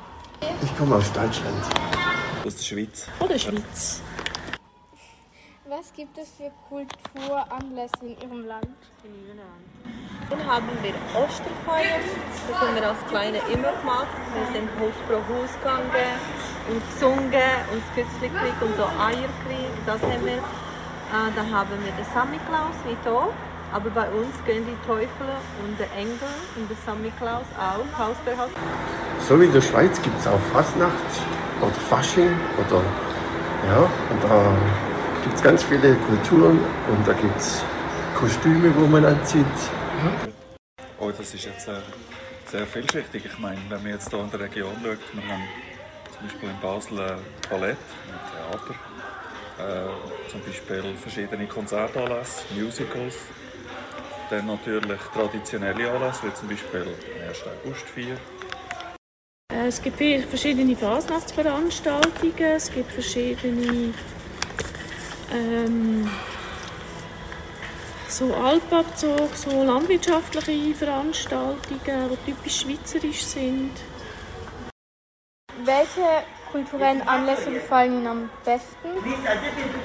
Ich 0.63 0.75
komme 0.75 0.95
aus 0.95 1.13
Deutschland. 1.13 1.63
Aus 2.43 2.55
der 2.55 2.63
Schweiz. 2.63 3.07
Von 3.19 3.27
der 3.27 3.37
Schweiz. 3.37 4.01
Was 5.71 5.93
gibt 5.93 6.17
es 6.17 6.27
für 6.35 6.51
Kulturanlässe 6.67 8.03
in 8.03 8.19
Ihrem 8.19 8.45
Land? 8.45 8.75
In 9.07 9.15
Irland. 9.23 9.63
Dann 10.29 10.43
haben 10.45 10.67
wir 10.83 10.91
Osterfeier. 11.15 12.03
Das 12.49 12.59
haben 12.59 12.75
wir 12.75 12.89
als 12.89 12.99
Kleine 13.07 13.37
immer 13.47 13.71
gemacht. 13.79 14.11
Wir 14.35 14.51
sind 14.51 14.67
Haus 14.75 14.91
pro 15.07 15.23
Haus 15.31 15.55
gegangen 15.63 15.87
und 16.67 16.83
gesungen 16.91 17.55
und 17.71 17.83
Kützlikrieg 17.95 18.51
und 18.59 18.75
so 18.75 18.83
Eierkrieg. 18.83 19.71
Das 19.85 20.01
haben 20.03 20.25
wir. 20.25 20.43
Äh, 20.43 21.31
dann 21.39 21.47
haben 21.55 21.79
wir 21.79 21.93
den 21.95 22.09
Samichlaus, 22.11 22.75
nicht 22.83 22.99
hier. 23.03 23.31
Aber 23.71 23.89
bei 23.95 24.11
uns 24.11 24.35
gehen 24.45 24.67
die 24.67 24.75
Teufel 24.85 25.31
und 25.63 25.79
der 25.79 25.87
Engel 25.95 26.35
und 26.59 26.67
der 26.67 26.77
Samichlaus 26.83 27.47
auch 27.55 27.87
Haus 27.95 28.17
per 28.25 28.35
Haus. 28.35 28.51
So 29.23 29.39
wie 29.39 29.45
in 29.45 29.53
der 29.53 29.61
Schweiz 29.61 29.95
gibt 30.01 30.19
es 30.19 30.27
auch 30.27 30.43
Fastnacht 30.51 31.11
oder 31.61 31.79
Fasching 31.87 32.35
oder, 32.59 32.83
ja, 33.71 33.87
oder 34.19 34.51
gibt 35.23 35.35
es 35.35 35.43
ganz 35.43 35.63
viele 35.63 35.95
Kulturen 35.95 36.59
und 36.89 37.07
da 37.07 37.13
gibt 37.13 37.37
es 37.39 37.63
Kostüme, 38.15 38.73
wo 38.75 38.87
man 38.87 39.05
anzieht. 39.05 39.45
Oh, 40.99 41.11
das 41.15 41.33
ist 41.33 41.45
jetzt 41.45 41.65
sehr, 41.65 41.81
sehr 42.45 42.65
vielschichtig. 42.65 43.25
Ich 43.25 43.39
meine, 43.39 43.59
wenn 43.69 43.83
man 43.83 43.91
jetzt 43.93 44.09
hier 44.09 44.19
in 44.19 44.31
der 44.31 44.39
Region 44.39 44.73
schaut, 44.83 44.99
wir 45.13 45.31
haben 45.31 45.43
zum 46.11 46.27
Beispiel 46.27 46.49
in 46.49 46.59
Basel 46.61 46.99
äh, 46.99 47.49
Ballett 47.49 47.77
ein 48.07 48.19
Theater, 48.31 48.75
äh, 49.59 50.29
zum 50.29 50.41
Beispiel 50.41 50.95
verschiedene 50.97 51.45
Konzertanlässe, 51.45 52.43
Musicals, 52.57 53.15
dann 54.29 54.47
natürlich 54.47 55.01
traditionelle 55.13 55.91
Anlässe, 55.91 56.23
wie 56.23 56.33
zum 56.33 56.47
Beispiel 56.47 56.87
1. 57.27 57.43
August 57.65 57.87
4. 57.89 58.17
Es 59.67 59.81
gibt 59.81 59.97
verschiedene 59.97 60.75
Fasnachtsveranstaltungen, 60.75 62.55
es 62.55 62.71
gibt 62.71 62.91
verschiedene 62.91 63.93
ähm, 65.33 66.09
so 68.07 68.33
Alpabzug, 68.33 69.35
so 69.35 69.63
landwirtschaftliche 69.63 70.75
Veranstaltungen, 70.75 72.17
die 72.25 72.31
typisch 72.31 72.61
schweizerisch 72.61 73.23
sind. 73.23 73.71
Welche 75.63 76.23
kulturellen 76.51 77.01
Anlässe 77.07 77.51
gefallen 77.51 77.93
Ihnen 77.93 78.07
am 78.07 78.29
besten? 78.43 78.87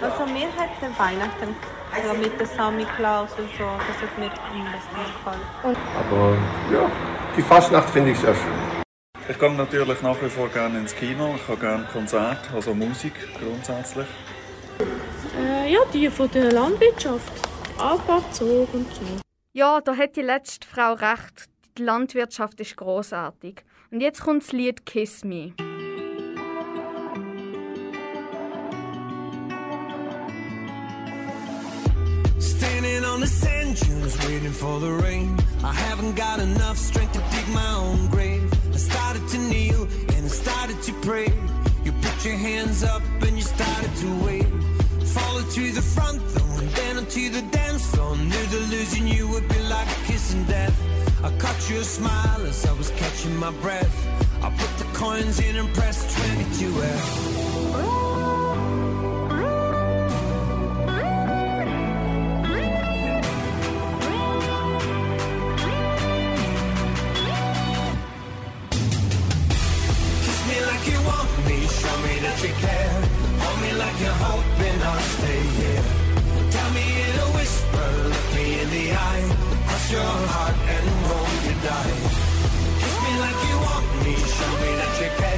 Also 0.02 0.26
mir 0.32 0.48
hat 0.56 0.70
der 0.80 0.98
Weihnachten 0.98 1.54
also 1.94 2.14
mit 2.14 2.38
der 2.38 2.46
Sammy 2.46 2.84
Klaus 2.96 3.30
und 3.38 3.48
so, 3.56 3.64
das 3.64 4.02
hat 4.02 4.18
mir 4.18 4.26
am 4.26 4.72
besten 4.72 4.96
gefallen. 4.96 5.76
Aber 5.98 6.36
ja, 6.72 6.90
die 7.36 7.42
Fastnacht 7.42 7.90
finde 7.90 8.10
ich 8.10 8.18
sehr 8.18 8.34
schön. 8.34 8.82
Ich 9.28 9.38
gehe 9.38 9.50
natürlich 9.50 10.02
nach 10.02 10.16
wie 10.22 10.28
vor 10.28 10.48
gerne 10.48 10.78
ins 10.78 10.94
Kino, 10.94 11.34
ich 11.36 11.48
habe 11.48 11.58
gerne 11.58 11.84
Konzerte, 11.92 12.54
also 12.54 12.74
Musik 12.74 13.14
grundsätzlich. 13.38 14.06
Äh, 15.38 15.72
ja, 15.72 15.80
die 15.92 16.08
von 16.08 16.30
der 16.30 16.52
Landwirtschaft. 16.52 17.32
Alpabzug 17.78 18.72
und 18.72 18.86
so. 18.94 19.02
Ja, 19.52 19.80
da 19.80 19.96
hat 19.96 20.16
die 20.16 20.22
letzte 20.22 20.66
Frau 20.66 20.94
recht. 20.94 21.48
Die 21.76 21.82
Landwirtschaft 21.82 22.60
ist 22.60 22.76
großartig. 22.76 23.64
Und 23.90 24.00
jetzt 24.00 24.20
kommt 24.22 24.42
das 24.42 24.52
Lied 24.52 24.86
Kiss 24.86 25.24
Me. 25.24 25.52
Standing 32.38 33.04
on 33.04 33.20
the 33.20 33.26
sand 33.26 33.78
dunes, 33.80 34.16
waiting 34.26 34.52
for 34.52 34.80
the 34.80 34.90
rain. 35.04 35.36
I 35.62 35.72
haven't 35.72 36.16
got 36.16 36.40
enough 36.40 36.78
strength 36.78 37.12
to 37.12 37.20
dig 37.30 37.48
my 37.52 37.74
own 37.76 38.08
grave. 38.10 38.50
I 38.72 38.78
started 38.78 39.26
to 39.28 39.38
kneel 39.38 39.82
and 40.16 40.24
I 40.24 40.28
started 40.28 40.80
to 40.82 40.92
pray. 41.02 41.32
You 41.84 41.92
put 41.92 42.24
your 42.24 42.36
hands 42.36 42.82
up 42.82 43.02
and 43.22 43.36
you 43.36 43.42
started 43.42 43.94
to 43.96 44.24
wave. 44.24 44.55
To 45.56 45.72
the 45.72 45.80
front 45.80 46.20
though, 46.34 46.58
and 46.60 46.68
then 46.72 46.98
onto 46.98 47.30
the 47.30 47.40
dance 47.40 47.86
floor. 47.86 48.14
Knew 48.14 48.28
that 48.28 48.68
losing 48.70 49.08
you 49.08 49.26
would 49.28 49.48
be 49.48 49.58
like 49.60 49.88
kissing 50.04 50.44
death. 50.44 50.78
I 51.24 51.34
caught 51.38 51.70
your 51.70 51.82
smile 51.82 52.42
as 52.42 52.66
I 52.66 52.74
was 52.74 52.90
catching 52.90 53.34
my 53.38 53.50
breath. 53.62 53.96
I 54.42 54.50
put 54.50 54.70
the 54.76 54.84
coins 54.92 55.40
in 55.40 55.56
and 55.56 55.72
pressed 55.72 56.14
22F. 56.14 57.04
Kiss 70.20 70.40
me 70.48 70.66
like 70.66 70.86
you 70.86 71.00
want 71.08 71.46
me, 71.46 71.66
show 71.66 71.96
me 72.02 72.18
that 72.20 72.42
you 72.42 72.52
care. 72.60 73.15
Hold 73.76 73.88
like 73.88 74.00
you're 74.00 74.10
hoping 74.10 74.82
I'll 74.82 75.00
stay 75.00 75.42
here. 75.58 75.82
Tell 76.50 76.70
me 76.70 76.84
in 77.04 77.14
a 77.18 77.28
whisper, 77.36 77.88
look 78.08 78.28
me 78.34 78.60
in 78.60 78.70
the 78.70 78.92
eye. 78.92 79.24
Cross 79.66 79.90
your 79.92 80.12
heart 80.32 80.56
and 80.74 80.88
hope 81.08 81.44
you 81.44 81.54
die. 81.60 81.96
Kiss 82.80 82.96
me 83.04 83.12
like 83.24 83.40
you 83.48 83.56
want 83.66 83.86
me, 84.04 84.14
show 84.36 84.52
me 84.62 84.70
that 84.80 85.00
you 85.00 85.10
care. 85.20 85.35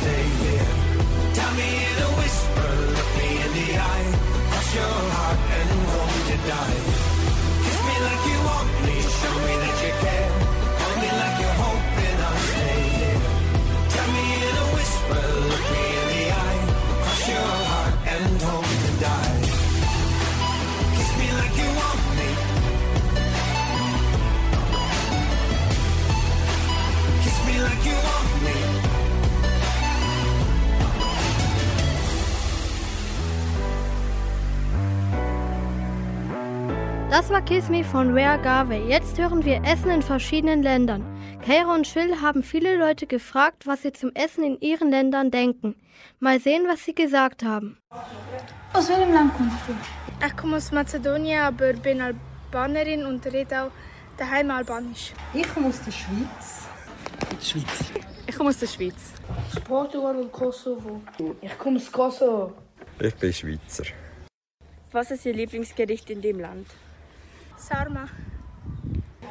Stay 0.00 0.24
here. 0.42 0.68
Tell 1.36 1.52
me 1.60 1.68
in 1.88 1.96
a 2.06 2.10
whisper, 2.18 2.70
look 2.96 3.10
me 3.20 3.30
in 3.44 3.50
the 3.58 3.68
eye. 3.92 4.10
Cross 4.50 4.74
your 4.74 4.96
heart 5.16 5.40
and 5.58 5.70
hope 5.92 6.16
to 6.28 6.36
die. 6.48 6.89
Das 37.10 37.28
war 37.28 37.42
Kiss 37.44 37.68
Me 37.68 37.82
von 37.82 38.16
Rare 38.16 38.40
Garvey. 38.40 38.88
Jetzt 38.88 39.18
hören 39.18 39.44
wir 39.44 39.60
Essen 39.64 39.90
in 39.90 40.00
verschiedenen 40.00 40.62
Ländern. 40.62 41.04
Keira 41.44 41.74
und 41.74 41.84
Phil 41.84 42.20
haben 42.20 42.44
viele 42.44 42.76
Leute 42.76 43.08
gefragt, 43.08 43.66
was 43.66 43.82
sie 43.82 43.92
zum 43.92 44.14
Essen 44.14 44.44
in 44.44 44.60
ihren 44.60 44.90
Ländern 44.90 45.32
denken. 45.32 45.74
Mal 46.20 46.38
sehen, 46.38 46.66
was 46.68 46.84
sie 46.84 46.94
gesagt 46.94 47.42
haben. 47.42 47.78
Aus 48.72 48.88
welchem 48.88 49.12
Land 49.12 49.34
kommst 49.34 49.56
du? 49.66 49.74
Ich 50.24 50.36
komme 50.36 50.58
aus 50.58 50.70
Mazedonien, 50.70 51.40
aber 51.40 51.72
bin 51.72 52.00
Albanerin 52.00 53.04
und 53.04 53.26
rede 53.26 53.64
auch 53.64 53.70
daheim 54.16 54.52
Albanisch. 54.52 55.12
Ich 55.34 55.52
komme 55.52 55.66
aus 55.66 55.82
der 55.82 55.90
Schweiz. 55.90 56.68
Schweiz. 57.42 57.92
Ich 58.24 58.36
komme 58.36 58.50
aus 58.50 58.58
der 58.58 58.68
Schweiz. 58.68 59.14
Aus 59.48 59.60
Portugal 59.64 60.14
und 60.14 60.30
Kosovo. 60.30 61.02
Ich 61.40 61.58
komme 61.58 61.78
aus 61.78 61.90
Kosovo. 61.90 62.52
Ich 63.00 63.14
bin 63.16 63.32
Schweizer. 63.32 63.84
Was 64.92 65.10
ist 65.10 65.26
Ihr 65.26 65.34
Lieblingsgericht 65.34 66.08
in 66.10 66.20
dem 66.20 66.38
Land? 66.38 66.66
Sarma. 67.60 68.06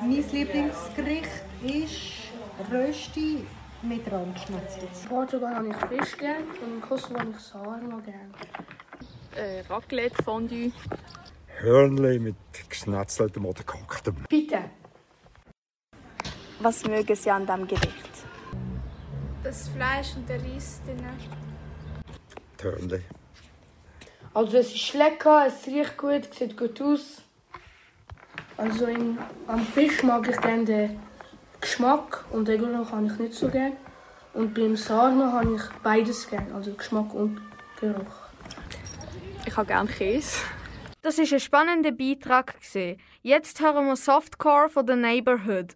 Mein 0.02 0.12
Lieblingsgericht 0.12 1.44
ist 1.64 2.72
Rösti 2.72 3.44
mit 3.82 4.12
Randschnitzel. 4.12 4.84
In 4.84 5.10
Portugal 5.10 5.56
habe 5.56 5.70
ich 5.70 5.76
Fisch 5.88 6.18
gern 6.18 6.44
und 6.62 6.76
in 6.76 6.82
Kosovo 6.82 7.20
habe 7.20 7.32
ich 7.32 7.40
Sarma 7.40 8.00
gern. 8.06 8.34
Äh, 9.36 9.62
Raclette, 9.68 10.24
Fondue. 10.24 10.72
Hörnli 11.60 12.20
mit 12.20 12.36
geschnetzeltem 12.70 13.46
oder 13.46 13.64
gekochtem. 13.64 14.16
Bitte. 14.30 14.60
Was 16.60 16.86
mögen 16.86 17.16
Sie 17.16 17.32
an 17.32 17.46
diesem 17.46 17.68
Gericht? 17.68 18.10
Das 19.44 19.70
Fleisch 19.70 20.16
und 20.16 20.30
der 20.30 20.42
Reis 20.44 20.82
drin. 20.86 21.04
Hörnli. 22.62 23.02
Also 24.34 24.58
es 24.58 24.74
ist 24.74 24.94
lecker, 24.94 25.48
es 25.48 25.66
riecht 25.66 25.98
gut, 25.98 26.34
sieht 26.34 26.56
gut 26.56 26.80
aus. 26.82 27.24
Also 28.60 28.88
in, 28.88 29.18
am 29.48 29.62
Fisch 29.62 30.04
mag 30.04 30.28
ich 30.28 30.36
gerne 30.42 30.66
den 30.66 31.00
Geschmack 31.62 32.26
und 32.32 32.46
den 32.46 32.60
Geruch 32.60 32.92
habe 32.92 33.06
ich 33.06 33.18
nicht 33.18 33.34
so 33.34 33.48
gern. 33.48 33.72
Und 34.34 34.54
beim 34.54 34.76
Sarma 34.76 35.32
habe 35.32 35.56
ich 35.56 35.62
beides 35.82 36.30
gern, 36.30 36.52
also 36.54 36.74
Geschmack 36.74 37.14
und 37.14 37.40
Geruch. 37.80 38.28
Ich 39.46 39.56
habe 39.56 39.66
gerne 39.66 39.90
Käse. 39.90 40.40
Das 41.02 41.18
ist 41.18 41.32
ein 41.32 41.40
spannender 41.40 41.94
Beitrag. 41.94 42.56
Jetzt 43.22 43.62
hören 43.62 43.86
wir 43.86 43.96
Softcore 43.96 44.68
von 44.68 44.86
The 44.86 44.96
Neighborhood. 44.96 45.74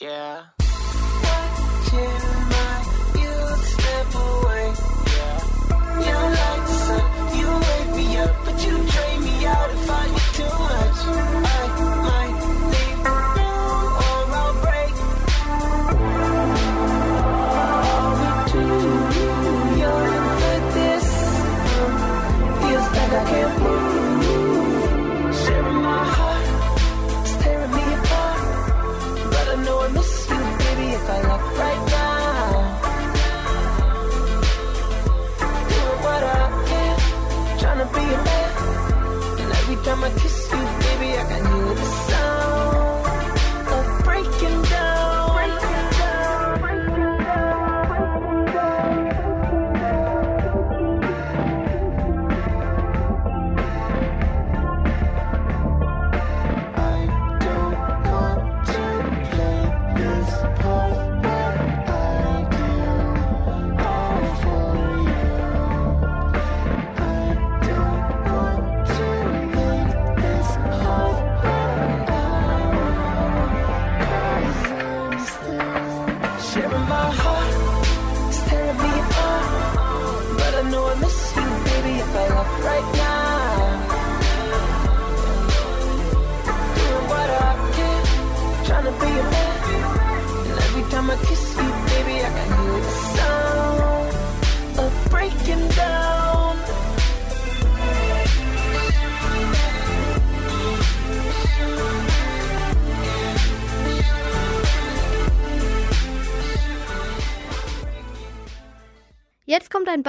Yeah. 0.00 0.59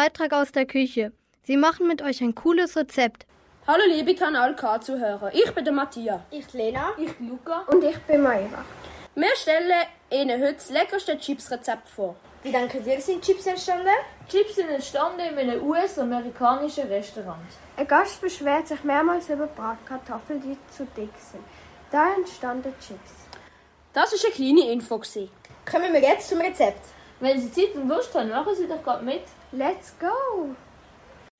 Beitrag 0.01 0.33
aus 0.33 0.51
der 0.51 0.65
Küche. 0.65 1.11
Sie 1.43 1.57
machen 1.57 1.87
mit 1.87 2.01
euch 2.01 2.21
ein 2.21 2.33
cooles 2.33 2.75
Rezept. 2.75 3.27
Hallo 3.67 3.83
liebe 3.87 4.15
Kanal 4.15 4.55
K-Zuhörer, 4.55 5.31
ich 5.31 5.51
bin 5.51 5.63
der 5.63 5.73
Matthias. 5.73 6.21
Ich 6.31 6.51
Lena. 6.53 6.93
Ich 6.97 7.11
Luca. 7.19 7.65
Und 7.67 7.83
ich 7.83 7.99
bin 8.07 8.23
Maeva. 8.23 8.65
Wir 9.13 9.35
stellen 9.35 9.71
Ihnen 10.09 10.41
heute 10.41 10.55
das 10.55 10.71
leckerste 10.71 11.19
Chips-Rezept 11.19 11.87
vor. 11.87 12.15
Wie 12.41 12.51
denken 12.51 12.83
ihr, 12.83 12.99
sind 12.99 13.23
Chips 13.23 13.45
entstanden? 13.45 13.89
Chips 14.27 14.55
sind 14.55 14.69
entstanden 14.69 15.19
in 15.19 15.37
einem 15.37 15.61
US-amerikanischen 15.61 16.87
Restaurant. 16.87 17.51
Ein 17.77 17.87
Gast 17.87 18.19
beschwert 18.21 18.69
sich 18.69 18.83
mehrmals 18.83 19.29
über 19.29 19.45
Bratkartoffeln, 19.45 20.41
die 20.41 20.57
zu 20.75 20.83
dick 20.97 21.13
sind. 21.19 21.43
Da 21.91 22.15
entstanden 22.15 22.73
Chips. 22.79 23.11
Das 23.93 24.11
war 24.11 24.19
eine 24.25 24.33
kleine 24.33 24.71
Info. 24.71 24.99
Kommen 25.71 25.93
wir 25.93 26.01
jetzt 26.01 26.27
zum 26.27 26.41
Rezept. 26.41 26.87
Wenn 27.19 27.39
Sie 27.39 27.51
Zeit 27.51 27.75
und 27.75 27.87
Lust 27.87 28.15
haben, 28.15 28.29
machen 28.29 28.55
Sie 28.55 28.67
doch 28.67 28.81
gerade 28.81 29.05
mit. 29.05 29.21
Let's 29.53 29.93
go! 29.99 30.55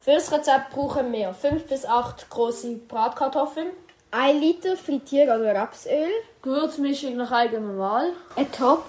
Für 0.04 0.12
das 0.12 0.30
Rezept 0.34 0.72
brauchen 0.72 1.14
wir 1.14 1.34
5 1.34 1.68
bis 1.68 1.86
8 1.86 2.30
große 2.30 2.76
Bratkartoffeln, 2.76 3.70
1 4.12 4.42
Liter 4.42 4.76
Frittier- 4.76 5.34
oder 5.34 5.56
Rapsöl, 5.56 6.10
Gewürzmischung 6.42 7.16
nach 7.16 7.32
eigener 7.32 7.78
Wahl, 7.78 8.12
ein 8.36 8.52
Topf, 8.52 8.86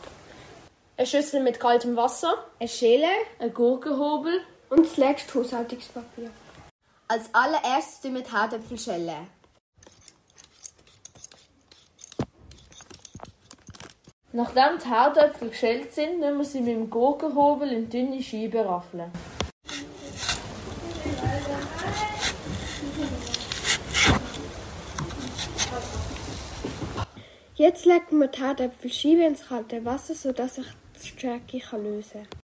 eine 0.96 1.06
Schüssel 1.06 1.40
mit 1.40 1.60
kaltem 1.60 1.94
Wasser, 1.94 2.34
ein 2.58 2.66
Schäler 2.66 3.06
ein 3.38 3.54
Gurkenhobel, 3.54 4.40
und 4.70 4.88
zuletzt 4.88 5.32
Haushaltungspapier. 5.32 6.30
Als 7.06 7.32
allererstes 7.32 8.00
tun 8.00 8.14
wir 8.14 8.22
die 8.22 8.32
Herdöpfel 8.32 8.78
schälen. 8.78 9.28
Nachdem 14.34 14.78
die 14.82 14.88
Herdöpfel 14.88 15.50
geschält 15.50 15.92
sind, 15.92 16.20
müssen 16.20 16.38
wir 16.38 16.44
sie 16.44 16.60
mit 16.60 16.74
dem 16.74 16.88
Gurkenhobel 16.88 17.70
in 17.70 17.90
dünne 17.90 18.22
Scheiben 18.22 18.66
raffeln. 18.66 19.10
Jetzt 27.56 27.84
legen 27.84 28.18
wir 28.18 28.28
die 28.28 28.40
Herdöpfelscheibe 28.40 29.22
ins 29.24 29.46
kalte 29.46 29.84
Wasser, 29.84 30.14
sodass 30.14 30.54
sich 30.54 30.66
die 31.02 31.08
Stärke 31.08 31.58
kann 31.58 31.84
lösen 31.84 32.26
kann. 32.26 32.42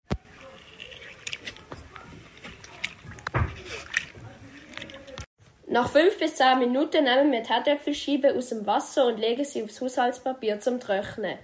Nach 5.67 5.91
5 5.91 6.19
bis 6.19 6.37
10 6.37 6.61
Minuten 6.61 7.05
nehmen 7.05 7.31
wir 7.31 7.43
die 7.43 7.49
Herdöpfelscheibe 7.49 8.35
aus 8.35 8.49
dem 8.49 8.65
Wasser 8.65 9.07
und 9.07 9.19
legen 9.19 9.45
sie 9.45 9.63
aufs 9.63 9.83
Haushaltspapier 9.83 10.61
zum 10.61 10.81
Trocknen. 10.81 11.39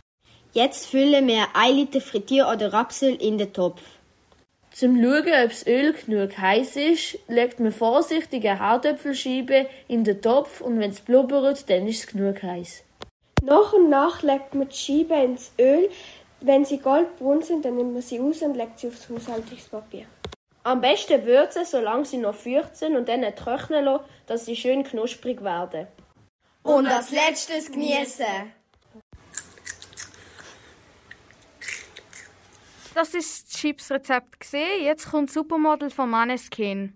Jetzt 0.53 0.86
füllen 0.86 1.28
wir 1.28 1.46
1 1.55 1.76
Liter 1.76 2.01
Frittier- 2.01 2.48
oder 2.48 2.72
Rapsöl 2.72 3.14
in 3.14 3.38
den 3.38 3.53
Topf. 3.53 3.82
Zum 4.72 4.96
Schauen, 4.96 5.44
ob 5.44 5.51
das 5.51 5.64
Öl 5.64 5.92
genug 5.92 6.36
heiß 6.36 6.74
ist, 6.74 7.18
legt 7.28 7.61
man 7.61 7.70
vorsichtig 7.70 8.48
eine 8.48 8.59
Herdöpfelscheibe 8.59 9.68
in 9.86 10.03
den 10.03 10.20
Topf 10.20 10.61
und 10.61 10.80
wenn 10.80 10.90
es 10.90 11.01
blubbert, 11.03 11.70
dann 11.70 11.86
ist 11.86 12.01
es 12.01 12.07
genug 12.09 12.42
heiß. 12.42 12.82
Nach 13.44 13.72
und 13.72 13.90
nach 13.90 14.22
legt 14.22 14.55
man 14.55 14.68
die 14.68 14.76
Scheibe 14.76 15.14
ins 15.22 15.53
Öl. 15.57 15.88
Wenn 16.40 16.64
sie 16.64 16.78
goldbraun 16.78 17.42
sind, 17.42 17.64
dann 17.64 17.76
nimmt 17.76 17.92
man 17.92 18.03
sie 18.03 18.18
aus 18.18 18.42
und 18.42 18.57
legt 18.57 18.80
sie 18.80 18.88
aufs 18.88 19.09
Haushaltungspapier. 19.09 20.07
Am 20.64 20.80
besten 20.80 21.24
würzen, 21.26 21.64
solange 21.64 22.07
sie 22.07 22.18
noch 22.18 22.34
feucht 22.34 22.76
sind 22.76 22.96
und 22.96 23.09
dann 23.09 23.22
trocknen 23.36 23.84
lassen, 23.84 24.05
dass 24.26 24.46
sie 24.46 24.57
schön 24.57 24.82
knusprig 24.82 25.44
werden. 25.44 25.86
Und 26.64 26.88
als 26.88 27.12
letztes 27.12 27.70
genießen. 27.70 28.59
Das 33.01 33.14
ist 33.14 33.46
das 33.46 33.59
Chips-Rezept 33.59 34.40
gesehen. 34.40 34.84
Jetzt 34.84 35.11
kommt 35.11 35.30
Supermodel 35.30 35.88
von 35.88 36.11
Maneskin. 36.11 36.92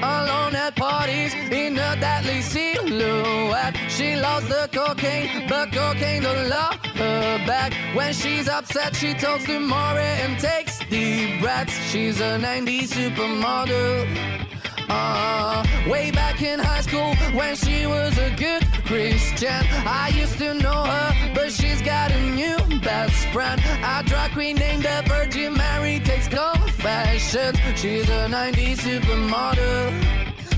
alone 0.00 0.54
at 0.54 0.76
parties 0.76 1.34
in 1.50 1.76
a 1.76 1.96
deadly 1.96 2.40
silhouette. 2.40 3.74
She 3.88 4.14
loves 4.14 4.46
the 4.46 4.68
cocaine, 4.72 5.48
but 5.48 5.72
cocaine 5.72 6.22
don't 6.22 6.48
love 6.48 6.78
her 6.94 7.44
back. 7.44 7.72
When 7.96 8.12
she's 8.12 8.48
upset, 8.48 8.94
she 8.94 9.14
talks 9.14 9.46
to 9.46 9.58
Maury 9.58 10.14
and 10.22 10.38
takes 10.38 10.78
deep 10.88 11.40
breaths. 11.40 11.74
She's 11.90 12.20
a 12.20 12.38
90s 12.38 12.92
supermodel. 12.94 14.45
Uh, 14.88 15.64
way 15.88 16.10
back 16.10 16.42
in 16.42 16.58
high 16.58 16.80
school 16.80 17.14
when 17.34 17.56
she 17.56 17.86
was 17.86 18.16
a 18.18 18.30
good 18.36 18.64
Christian. 18.84 19.62
I 19.86 20.12
used 20.14 20.38
to 20.38 20.54
know 20.54 20.84
her, 20.84 21.32
but 21.34 21.52
she's 21.52 21.82
got 21.82 22.12
a 22.12 22.20
new 22.30 22.56
best 22.80 23.26
friend. 23.28 23.60
A 23.82 24.02
drag 24.04 24.32
queen 24.32 24.56
named 24.56 24.84
the 24.84 25.02
Virgin 25.06 25.54
Mary 25.54 26.00
takes 26.00 26.28
confessions. 26.28 27.58
She's 27.74 28.08
a 28.08 28.28
90s 28.28 28.78
supermodel. 28.78 29.92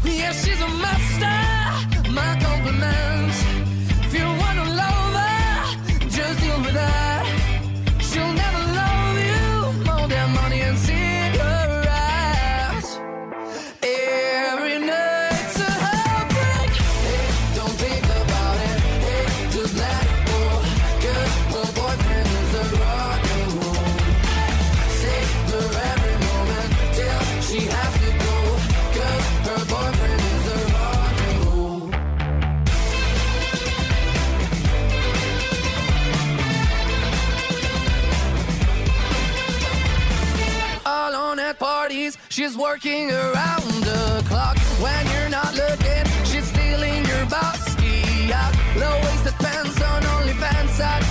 Yeah, 0.05 0.33
she's 0.33 0.61
a 0.61 0.68
master. 0.68 2.11
My 2.11 2.39
compliments. 2.41 3.39
If 4.07 4.14
you 4.14 4.24
wanna 4.24 4.64
love 4.83 5.14
her, 5.22 6.09
just 6.09 6.41
deal 6.41 6.59
with 6.61 6.74
her. 6.74 7.08
She's 42.29 42.57
working 42.57 43.11
around 43.11 43.69
the 43.85 44.25
clock. 44.29 44.57
When 44.81 45.05
you're 45.13 45.29
not 45.29 45.55
looking, 45.55 46.05
she's 46.25 46.45
stealing 46.45 47.05
your 47.05 47.25
out. 48.33 48.55
Low 48.77 48.97
waisted 49.05 49.35
pants 49.35 49.81
on 49.83 50.03
OnlyFans. 50.03 50.81
I'd 50.81 51.08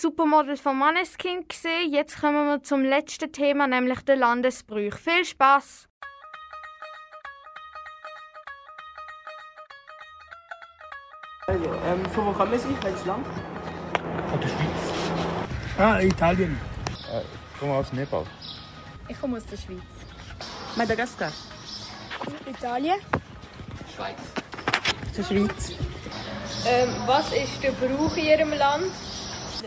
Supermodel 0.00 0.56
von 0.56 0.78
Maneskin 0.78 1.46
gesehen. 1.46 1.92
Jetzt 1.92 2.20
kommen 2.20 2.46
wir 2.46 2.62
zum 2.62 2.82
letzten 2.82 3.32
Thema, 3.32 3.66
nämlich 3.66 4.00
der 4.02 4.16
Landesbrüch. 4.16 4.94
Viel 4.94 5.24
Spaß! 5.24 5.88
Ähm, 11.48 12.06
von 12.14 12.26
wo 12.26 12.32
kommen 12.32 12.58
Sie? 12.58 12.68
Welches 12.82 13.04
Land? 13.04 13.26
Aus 13.26 14.40
der 14.40 14.48
Schweiz. 14.48 15.78
Ah, 15.78 16.00
Italien. 16.00 16.58
Äh, 17.12 17.20
ich 17.20 17.60
komme 17.60 17.74
aus 17.74 17.92
Nepal. 17.92 18.24
Ich 19.08 19.20
komme 19.20 19.36
aus 19.36 19.46
der 19.46 19.56
Schweiz. 19.56 19.82
Madagaskar. 20.76 21.32
Italien. 22.46 23.00
Schweiz. 23.94 24.16
Aus 25.10 25.16
der 25.16 25.22
Schweiz. 25.24 25.72
Ähm, 26.66 26.88
was 27.06 27.32
ist 27.32 27.62
der 27.62 27.72
Brauch 27.72 28.16
in 28.16 28.24
Ihrem 28.24 28.50
Land? 28.50 28.92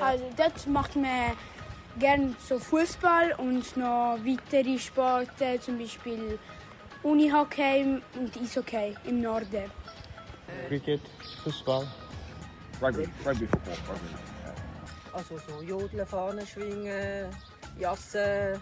Also 0.01 0.25
dort 0.35 0.67
macht 0.67 0.95
man 0.95 1.31
gerne 1.99 2.35
so 2.47 2.59
Fußball 2.59 3.35
und 3.37 3.77
noch 3.77 4.17
weitere 4.23 4.77
Sporten, 4.77 5.61
zum 5.61 5.77
Beispiel 5.77 6.39
Unihockey 7.03 8.01
und 8.19 8.37
Eishockey 8.37 8.95
im 9.05 9.21
Norden. 9.21 9.71
Cricket, 10.67 11.01
Fußball. 11.43 11.87
Rugby, 12.81 13.07
Rugby 13.25 13.47
Football. 13.47 13.75
Rugby. 13.87 14.35
Also 15.13 15.37
so 15.47 15.61
Jodeln, 15.61 16.05
Fahnen 16.05 16.45
schwingen, 16.45 17.29
Jassen. 17.79 18.61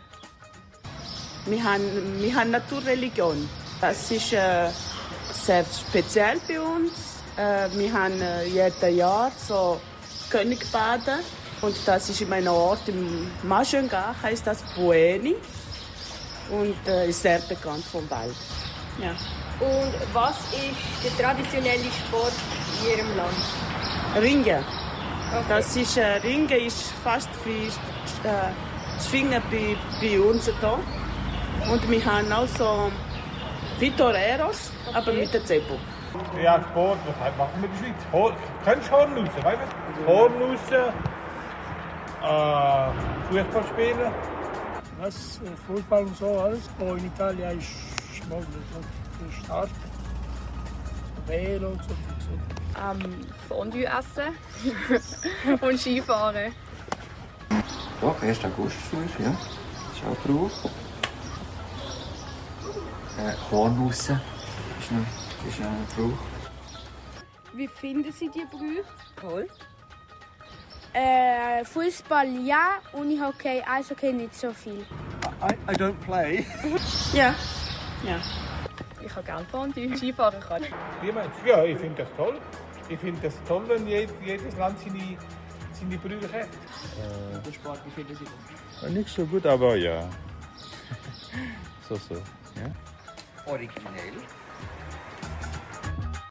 Wir 1.46 1.64
haben, 1.64 2.22
wir 2.22 2.36
haben 2.36 2.52
Naturreligion. 2.52 3.50
Das 3.82 4.12
ist 4.12 4.34
äh, 4.34 4.70
sehr 5.32 5.66
speziell 5.66 6.40
bei 6.48 6.62
uns. 6.62 7.24
Äh, 7.36 7.70
wir 7.78 7.92
haben 7.92 8.22
äh, 8.22 8.46
jedes 8.46 8.96
Jahr 8.96 9.32
so 9.36 9.82
Königbaden. 10.34 11.20
Und 11.62 11.76
das 11.86 12.10
ist 12.10 12.20
in 12.22 12.34
einem 12.34 12.48
Ort 12.48 12.90
im 12.90 13.32
Maschenga, 13.44 14.16
heißt 14.22 14.48
das 14.48 14.64
Bueni. 14.76 15.36
Und 16.50 16.76
äh, 16.88 17.08
ist 17.10 17.22
sehr 17.22 17.40
bekannt 17.40 17.86
vom 17.86 18.10
Wald. 18.10 18.36
Ja. 19.00 19.12
Und 19.60 19.94
was 20.12 20.38
ist 20.52 21.04
der 21.04 21.26
traditionelle 21.26 21.90
Sport 22.06 22.34
in 22.82 22.98
Ihrem 22.98 23.16
Land? 23.16 24.22
Ringen. 24.22 24.66
Das 25.48 25.76
ist, 25.76 25.98
äh, 25.98 26.18
Ringen 26.18 26.50
ist 26.50 26.92
fast 27.04 27.30
wie 27.46 27.68
äh, 28.28 28.52
Schwingen 29.08 29.42
bei, 29.50 29.78
bei 30.02 30.20
uns 30.20 30.46
hier. 30.46 30.80
Und 31.72 31.90
wir 31.90 32.06
haben 32.06 32.32
auch 32.34 32.48
so 32.48 32.92
Fitoreros, 33.80 34.72
aber 34.94 35.14
mit 35.14 35.34
der 35.34 35.46
Zepo. 35.46 35.78
Ja, 36.42 36.62
Sport, 36.62 37.00
was 37.08 37.38
machen 37.38 37.62
wir 37.62 37.70
in 37.70 37.72
der 37.72 37.80
Schweiz? 37.80 38.06
Hor 38.12 38.36
Kennst 38.64 38.88
du 38.90 38.92
Hornhusen, 38.92 39.44
weißt 39.44 39.60
du? 39.98 40.08
Hornhusen, 40.08 40.94
äh, 42.22 43.44
Fußball 43.44 43.64
spielen. 43.72 44.12
Was, 45.00 45.40
Fußball 45.68 46.04
und 46.04 46.18
so, 46.18 46.40
alles. 46.40 46.70
Aber 46.80 46.98
in 46.98 47.06
Italien 47.06 47.58
ist 47.58 47.70
schmuggeln, 48.16 48.64
so 48.72 49.44
stark. 49.44 49.70
Velo 51.26 51.70
und 51.70 51.84
so. 51.84 51.92
Ähm, 52.82 53.22
Fondue 53.48 53.86
essen 53.86 54.36
und 55.62 55.80
Skifahren. 55.80 56.54
Ja, 58.02 58.16
1. 58.22 58.46
August 58.46 58.76
früher, 58.90 59.26
ja. 59.26 59.32
Das 59.32 59.98
ist 59.98 60.04
auch 60.06 60.18
Brauch. 60.26 60.70
Äh, 63.18 63.52
Hornhussen 63.52 64.20
ist 64.80 64.92
noch, 64.92 65.23
ist 65.48 65.60
noch 65.60 65.68
ein 65.68 65.88
Brauch. 65.96 66.18
Wie 67.54 67.68
finden 67.68 68.12
Sie 68.12 68.30
die 68.30 68.46
Brüche? 68.46 68.84
Toll. 69.20 69.48
Äh, 70.94 71.64
Fußball 71.66 72.28
ja, 72.46 72.80
Unihockey, 72.94 73.64
Eishockey 73.68 74.14
nicht 74.14 74.36
so 74.36 74.52
viel. 74.54 74.86
I, 75.42 75.54
I 75.72 75.76
don't 75.76 75.96
play. 76.06 76.46
Ja. 77.14 77.34
Ja. 78.06 78.20
Ich 79.02 79.12
kann 79.14 79.24
gerne 79.26 79.46
Fondue. 79.52 79.96
Skifahren 79.98 80.40
kann. 80.40 80.64
Wie 81.02 81.12
meinst 81.12 81.32
du? 81.44 81.50
Ja, 81.50 81.64
ich 81.64 81.78
finde 81.78 82.04
das 82.04 82.08
toll. 82.16 82.40
Ich 82.90 83.00
finde 83.00 83.22
das 83.22 83.34
toll, 83.48 83.64
wenn 83.68 83.88
jed 83.88 84.10
jedes 84.24 84.56
Land 84.58 84.78
seine, 84.80 85.18
seine 85.74 85.98
Brüche 85.98 86.28
hat. 86.32 86.46
Äh, 86.46 87.40
Der 87.46 87.52
Sport, 87.52 87.80
wie 87.86 87.92
finden 87.92 88.16
Sie 88.16 88.26
das? 88.82 88.92
nicht 88.92 89.10
so 89.10 89.26
gut, 89.26 89.46
aber 89.46 89.76
ja. 89.76 90.08
so, 91.90 91.96
so. 91.96 92.16
Ja. 92.16 93.52
Originell. 93.52 94.14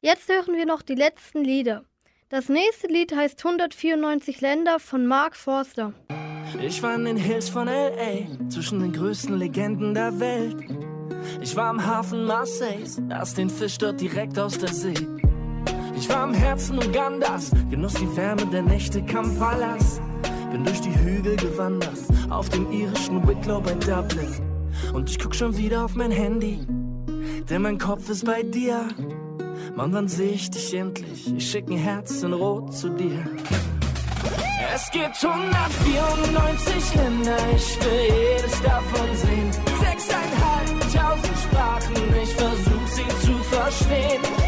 Jetzt 0.04 0.28
hören 0.28 0.56
wir 0.56 0.66
noch 0.66 0.82
die 0.82 0.96
letzten 0.96 1.44
Lieder. 1.44 1.84
Das 2.28 2.48
nächste 2.48 2.88
Lied 2.88 3.14
heißt 3.14 3.38
194 3.38 4.40
Länder 4.40 4.80
von 4.80 5.06
Mark 5.06 5.36
Forster. 5.36 5.92
Ich 6.60 6.82
war 6.82 6.96
in 6.96 7.04
den 7.04 7.16
Hills 7.16 7.48
von 7.48 7.68
L.A., 7.68 8.50
zwischen 8.50 8.80
den 8.80 8.92
größten 8.92 9.38
Legenden 9.38 9.94
der 9.94 10.18
Welt. 10.18 10.56
Ich 11.40 11.54
war 11.54 11.66
am 11.66 11.86
Hafen 11.86 12.24
Marseilles, 12.24 13.00
aß 13.10 13.34
den 13.34 13.48
Fisch 13.48 13.78
dort 13.78 14.00
direkt 14.00 14.40
aus 14.40 14.58
der 14.58 14.70
See. 14.70 15.06
Ich 15.96 16.08
war 16.08 16.24
im 16.24 16.34
Herzen 16.34 16.78
Ugandas, 16.78 17.52
genoss 17.70 17.94
die 17.94 18.16
Wärme 18.16 18.46
der 18.46 18.62
Nächte 18.62 19.04
Kampalas. 19.04 20.00
Bin 20.50 20.64
durch 20.64 20.80
die 20.80 20.98
Hügel 20.98 21.36
gewandert, 21.36 22.00
auf 22.28 22.48
dem 22.48 22.72
irischen 22.72 23.24
Wicklow 23.28 23.60
bei 23.60 23.74
Dublin. 23.74 24.34
Und 24.92 25.08
ich 25.08 25.20
guck 25.20 25.36
schon 25.36 25.56
wieder 25.56 25.84
auf 25.84 25.94
mein 25.94 26.10
Handy, 26.10 26.58
denn 27.48 27.62
mein 27.62 27.78
Kopf 27.78 28.10
ist 28.10 28.26
bei 28.26 28.42
dir. 28.42 28.88
Mann, 29.76 29.92
wann 29.92 30.08
seh 30.08 30.30
ich 30.30 30.50
dich 30.50 30.74
endlich? 30.74 31.32
Ich 31.36 31.50
schick 31.50 31.68
ein 31.68 31.78
Herz 31.78 32.22
in 32.22 32.32
Rot 32.32 32.74
zu 32.74 32.88
dir. 32.90 33.24
Es 34.74 34.90
gibt 34.90 35.22
194 35.22 36.94
Länder, 36.94 37.36
ich 37.54 37.84
will 37.84 38.02
jedes 38.08 38.62
davon 38.62 39.16
sehen. 39.16 39.52
Sechseinhalbtausend 39.80 41.38
Sprachen, 41.38 41.94
ich 42.22 42.34
versuch 42.34 42.86
sie 42.86 43.26
zu 43.26 43.34
verstehen. 43.44 44.41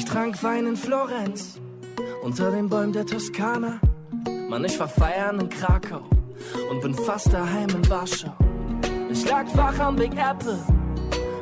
Ich 0.00 0.06
trank 0.06 0.42
Wein 0.42 0.66
in 0.66 0.76
Florenz, 0.78 1.60
unter 2.22 2.50
den 2.50 2.70
Bäumen 2.70 2.90
der 2.90 3.04
Toskana. 3.04 3.78
Mann, 4.48 4.64
ich 4.64 4.80
war 4.80 4.88
feiern 4.88 5.38
in 5.40 5.50
Krakau 5.50 6.00
und 6.70 6.80
bin 6.80 6.94
fast 6.94 7.30
daheim 7.30 7.68
in 7.68 7.90
Warschau. 7.90 8.34
Ich 9.10 9.28
lag 9.28 9.44
wach 9.52 9.78
am 9.78 9.96
Big 9.96 10.12
Apple, 10.16 10.58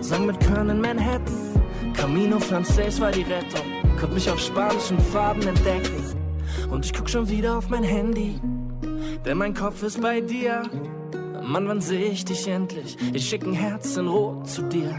sang 0.00 0.26
mit 0.26 0.40
Köln 0.40 0.70
in 0.70 0.80
Manhattan. 0.80 1.62
Camino 1.94 2.40
Frances 2.40 3.00
war 3.00 3.12
die 3.12 3.22
Rettung, 3.22 3.62
konnte 3.96 4.16
mich 4.16 4.28
auf 4.28 4.40
spanischen 4.40 4.98
Farben 4.98 5.46
entdecken. 5.46 6.02
Und 6.68 6.84
ich 6.84 6.92
guck 6.92 7.08
schon 7.08 7.28
wieder 7.28 7.58
auf 7.58 7.68
mein 7.68 7.84
Handy, 7.84 8.40
denn 9.24 9.38
mein 9.38 9.54
Kopf 9.54 9.84
ist 9.84 10.02
bei 10.02 10.20
dir. 10.20 10.64
Mann, 11.44 11.68
wann 11.68 11.80
seh 11.80 12.06
ich 12.06 12.24
dich 12.24 12.48
endlich? 12.48 12.96
Ich 13.12 13.28
schick 13.28 13.46
ein 13.46 13.54
Herz 13.54 13.96
in 13.96 14.08
Rot 14.08 14.48
zu 14.48 14.62
dir. 14.62 14.98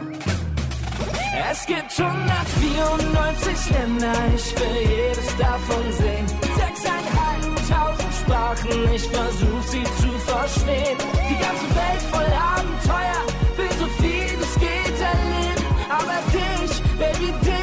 Es 1.32 1.66
gibt 1.66 2.00
194 2.00 3.70
Länder, 3.72 4.14
ich 4.36 4.56
will 4.60 4.82
jedes 4.82 5.38
davon 5.38 5.92
sehen. 5.92 6.26
Sechseinhalbtausend 6.58 8.14
Sprachen, 8.22 8.94
ich 8.94 9.08
versuch 9.08 9.64
sie 9.68 9.84
zu 9.84 10.12
verstehen. 10.26 10.98
Die 11.30 11.38
ganze 11.38 11.70
Welt 11.76 12.02
voll 12.12 12.32
Abenteuer, 12.56 13.22
will 13.58 13.74
so 13.78 13.86
viel 14.02 14.40
es 14.42 14.54
geht 14.60 15.00
erleben. 15.00 15.66
Aber 15.90 16.18
dich, 16.34 16.82
Baby, 16.98 17.32
dich, 17.46 17.59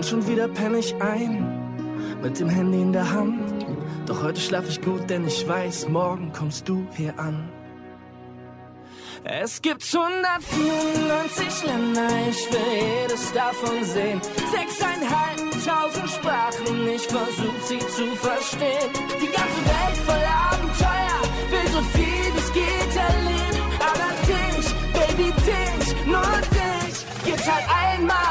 Und 0.00 0.06
schon 0.06 0.26
wieder 0.26 0.48
penne 0.48 0.78
ich 0.78 0.94
ein, 1.02 1.44
mit 2.22 2.40
dem 2.40 2.48
Handy 2.48 2.80
in 2.80 2.90
der 2.90 3.12
Hand. 3.12 3.66
Doch 4.06 4.22
heute 4.22 4.40
schlaf 4.40 4.66
ich 4.66 4.80
gut, 4.80 5.10
denn 5.10 5.26
ich 5.26 5.46
weiß, 5.46 5.90
morgen 5.90 6.32
kommst 6.32 6.66
du 6.66 6.86
hier 6.96 7.18
an. 7.18 7.50
Es 9.24 9.60
gibt 9.60 9.84
194 9.84 11.64
Länder, 11.66 12.08
ich 12.30 12.50
will 12.50 13.02
jedes 13.02 13.30
davon 13.34 13.84
sehen. 13.84 14.22
Sechseinhalbtausend 14.50 16.08
Sprachen, 16.08 16.88
ich 16.88 17.02
versuch 17.02 17.60
sie 17.66 17.80
zu 17.80 18.06
verstehen. 18.16 18.90
Die 19.20 19.26
ganze 19.26 19.60
Welt 19.68 19.98
voll 20.06 20.24
Abenteuer, 20.50 21.20
will 21.50 21.72
so 21.74 21.82
viel 21.92 22.32
es 22.38 22.50
geht 22.54 22.96
erleben. 22.96 23.62
Aber 23.90 24.08
dich, 24.24 24.66
Baby, 24.94 25.30
dich, 25.44 26.06
nur 26.06 26.40
dich, 26.56 27.04
gibt's 27.26 27.46
halt 27.46 27.66
einmal 27.68 28.29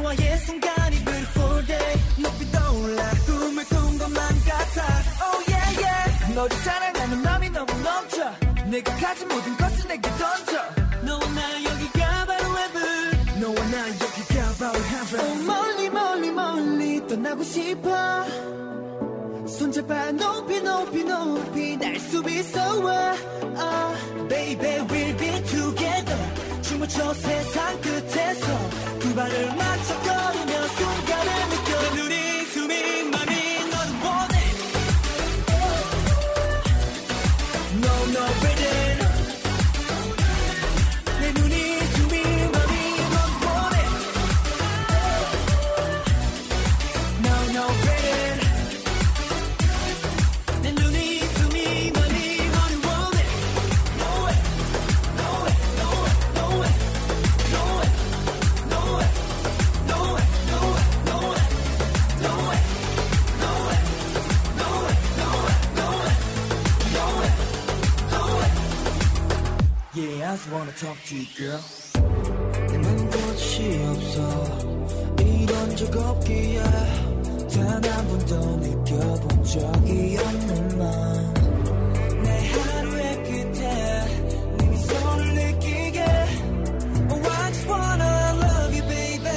너와의 0.00 0.38
순간이 0.38 0.96
높이 2.16 2.50
떠올라 2.50 3.10
꿈을 3.26 3.64
꾼 3.66 3.98
것만 3.98 4.16
같아. 4.46 4.80
Oh 5.22 5.44
yeah 5.52 5.84
yeah. 5.84 6.34
너를 6.34 6.56
사랑하는 6.56 7.22
마음이 7.22 7.50
너무 7.50 7.66
넘쳐. 7.82 8.30
내가 8.70 8.96
가진 8.96 9.28
모든 9.28 9.56
것을 9.58 9.88
내게 9.88 10.08
던져. 10.16 10.62
너와 11.02 11.20
나 11.34 11.64
여기가 11.64 12.24
바로 12.26 12.44
너와 13.40 13.66
나 13.68 13.88
여기가 13.88 14.54
바로 14.58 15.22
oh, 15.22 15.44
멀리 15.44 15.90
멀리 15.90 16.30
멀리 16.30 17.06
떠나고 17.06 17.42
싶어. 17.42 17.90
손잡아 19.46 20.12
높이 20.12 20.60
높이 20.62 21.04
높이 21.04 21.76
날수 21.76 22.22
있어 22.26 22.80
uh, 22.80 24.28
Baby 24.28 24.78
we'll 24.88 25.18
be 25.18 25.44
together. 25.44 26.62
춤을 26.62 26.88
춰 26.88 27.12
세상 27.12 27.80
끝에서 27.82 28.89
두 29.09 29.13
발을 29.15 29.55
맞춰 29.55 29.99
걸으 30.01 30.48
I 70.30 70.34
just 70.36 70.48
wanna 70.52 70.70
talk 70.72 70.96
to 71.06 71.16
you 71.16 71.26
girl. 71.36 71.60
내맘 72.70 73.10
끝이 73.10 73.82
없어. 73.82 74.18
이런 75.18 75.76
적 75.76 75.96
없기에 75.96 76.62
단 77.50 77.84
한 77.84 78.06
번도 78.06 78.56
느껴본 78.58 79.44
적이 79.44 80.18
없는 80.18 80.78
맘 80.78 81.34
내 82.22 82.48
하루의 82.48 83.24
끝에 83.24 83.60
네 84.58 84.68
미소를 84.70 85.34
느끼게. 85.34 85.98
Oh 87.10 87.28
I 87.28 87.52
just 87.52 87.66
wanna 87.68 88.14
love 88.38 88.72
you 88.78 88.86
baby. 88.86 89.28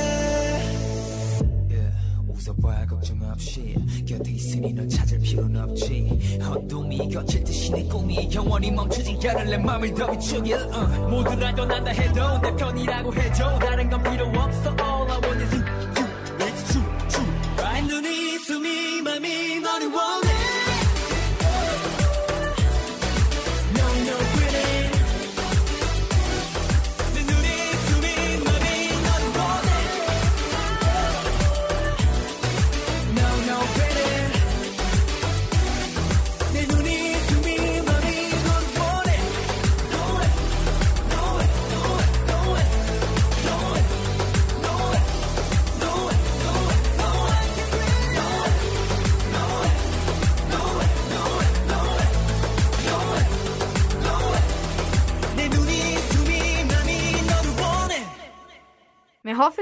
웃어봐 2.27 2.85
걱정 2.85 3.19
없이 3.31 3.75
곁에 4.07 4.29
있으니 4.31 4.71
널 4.73 4.87
찾을 4.87 5.17
필요는 5.19 5.59
없지 5.61 6.19
어둠이 6.51 7.09
겹칠 7.09 7.43
듯이 7.43 7.71
내 7.71 7.83
꿈이 7.83 8.29
영원히 8.33 8.71
멈추지 8.71 9.29
않을 9.29 9.45
내 9.45 9.57
맘을 9.57 9.93
더 9.93 10.11
비추길 10.11 10.53
uh. 10.53 10.99
모두 11.09 11.35
날 11.35 11.55
떠난다 11.55 11.91
해도 11.91 12.39
내 12.41 12.55
편이라고 12.55 13.13
해줘. 13.13 13.59
다른 13.59 13.89
건 13.89 14.03
필요 14.03 14.25
없어. 14.27 14.69
All 14.79 15.11
I 15.11 15.19
want 15.21 15.43
is 15.43 15.53
you, 15.55 15.63
you 15.97 16.07
It's 16.39 16.71
true, 16.71 16.85
true 17.09 17.33
내 17.57 17.81
눈이 17.81 18.39
숨이 18.39 19.01
맘이 19.01 19.59
너를 19.59 19.91
원해 19.91 20.22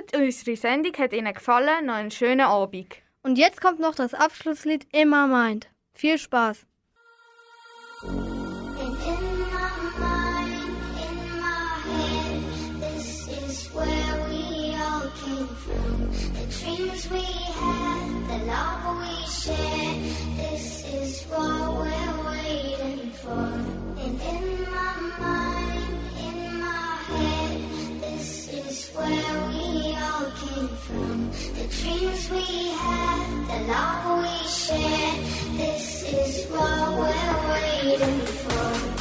Hoffen, 0.01 0.23
unsere 0.23 0.57
Sendung 0.57 0.93
hat 0.97 1.13
Ihnen 1.13 1.33
gefallen. 1.33 1.85
Noch 1.85 1.95
einen 1.95 2.11
schönen 2.11 2.41
Abend. 2.41 2.95
Und 3.23 3.37
jetzt 3.37 3.61
kommt 3.61 3.79
noch 3.79 3.95
das 3.95 4.13
Abschlusslied 4.13 4.87
Immer 4.91 5.27
Mind. 5.27 5.69
Viel 5.93 6.17
Spaß! 6.17 6.65
This 12.79 13.27
is 13.27 13.73
where 13.73 13.85
we 14.27 14.73
all 14.75 15.09
came 15.23 15.47
from. 15.47 16.11
The 16.33 16.45
dreams 16.59 17.09
we 17.11 17.21
had, 17.21 18.27
the 18.27 18.45
love 18.45 18.97
we 18.99 19.13
shared. 19.27 20.01
This 20.37 20.85
is 20.93 21.23
what 21.29 21.73
we're 21.73 22.17
waiting 22.25 23.11
for. 23.11 23.60
Dreams 32.01 32.31
we 32.31 32.69
had, 32.69 33.47
the 33.47 33.71
love 33.71 34.23
we 34.23 34.47
shared. 34.47 35.25
This 35.57 36.03
is 36.03 36.49
what 36.49 36.97
we're 36.97 37.49
waiting 37.51 38.25
for. 38.25 39.00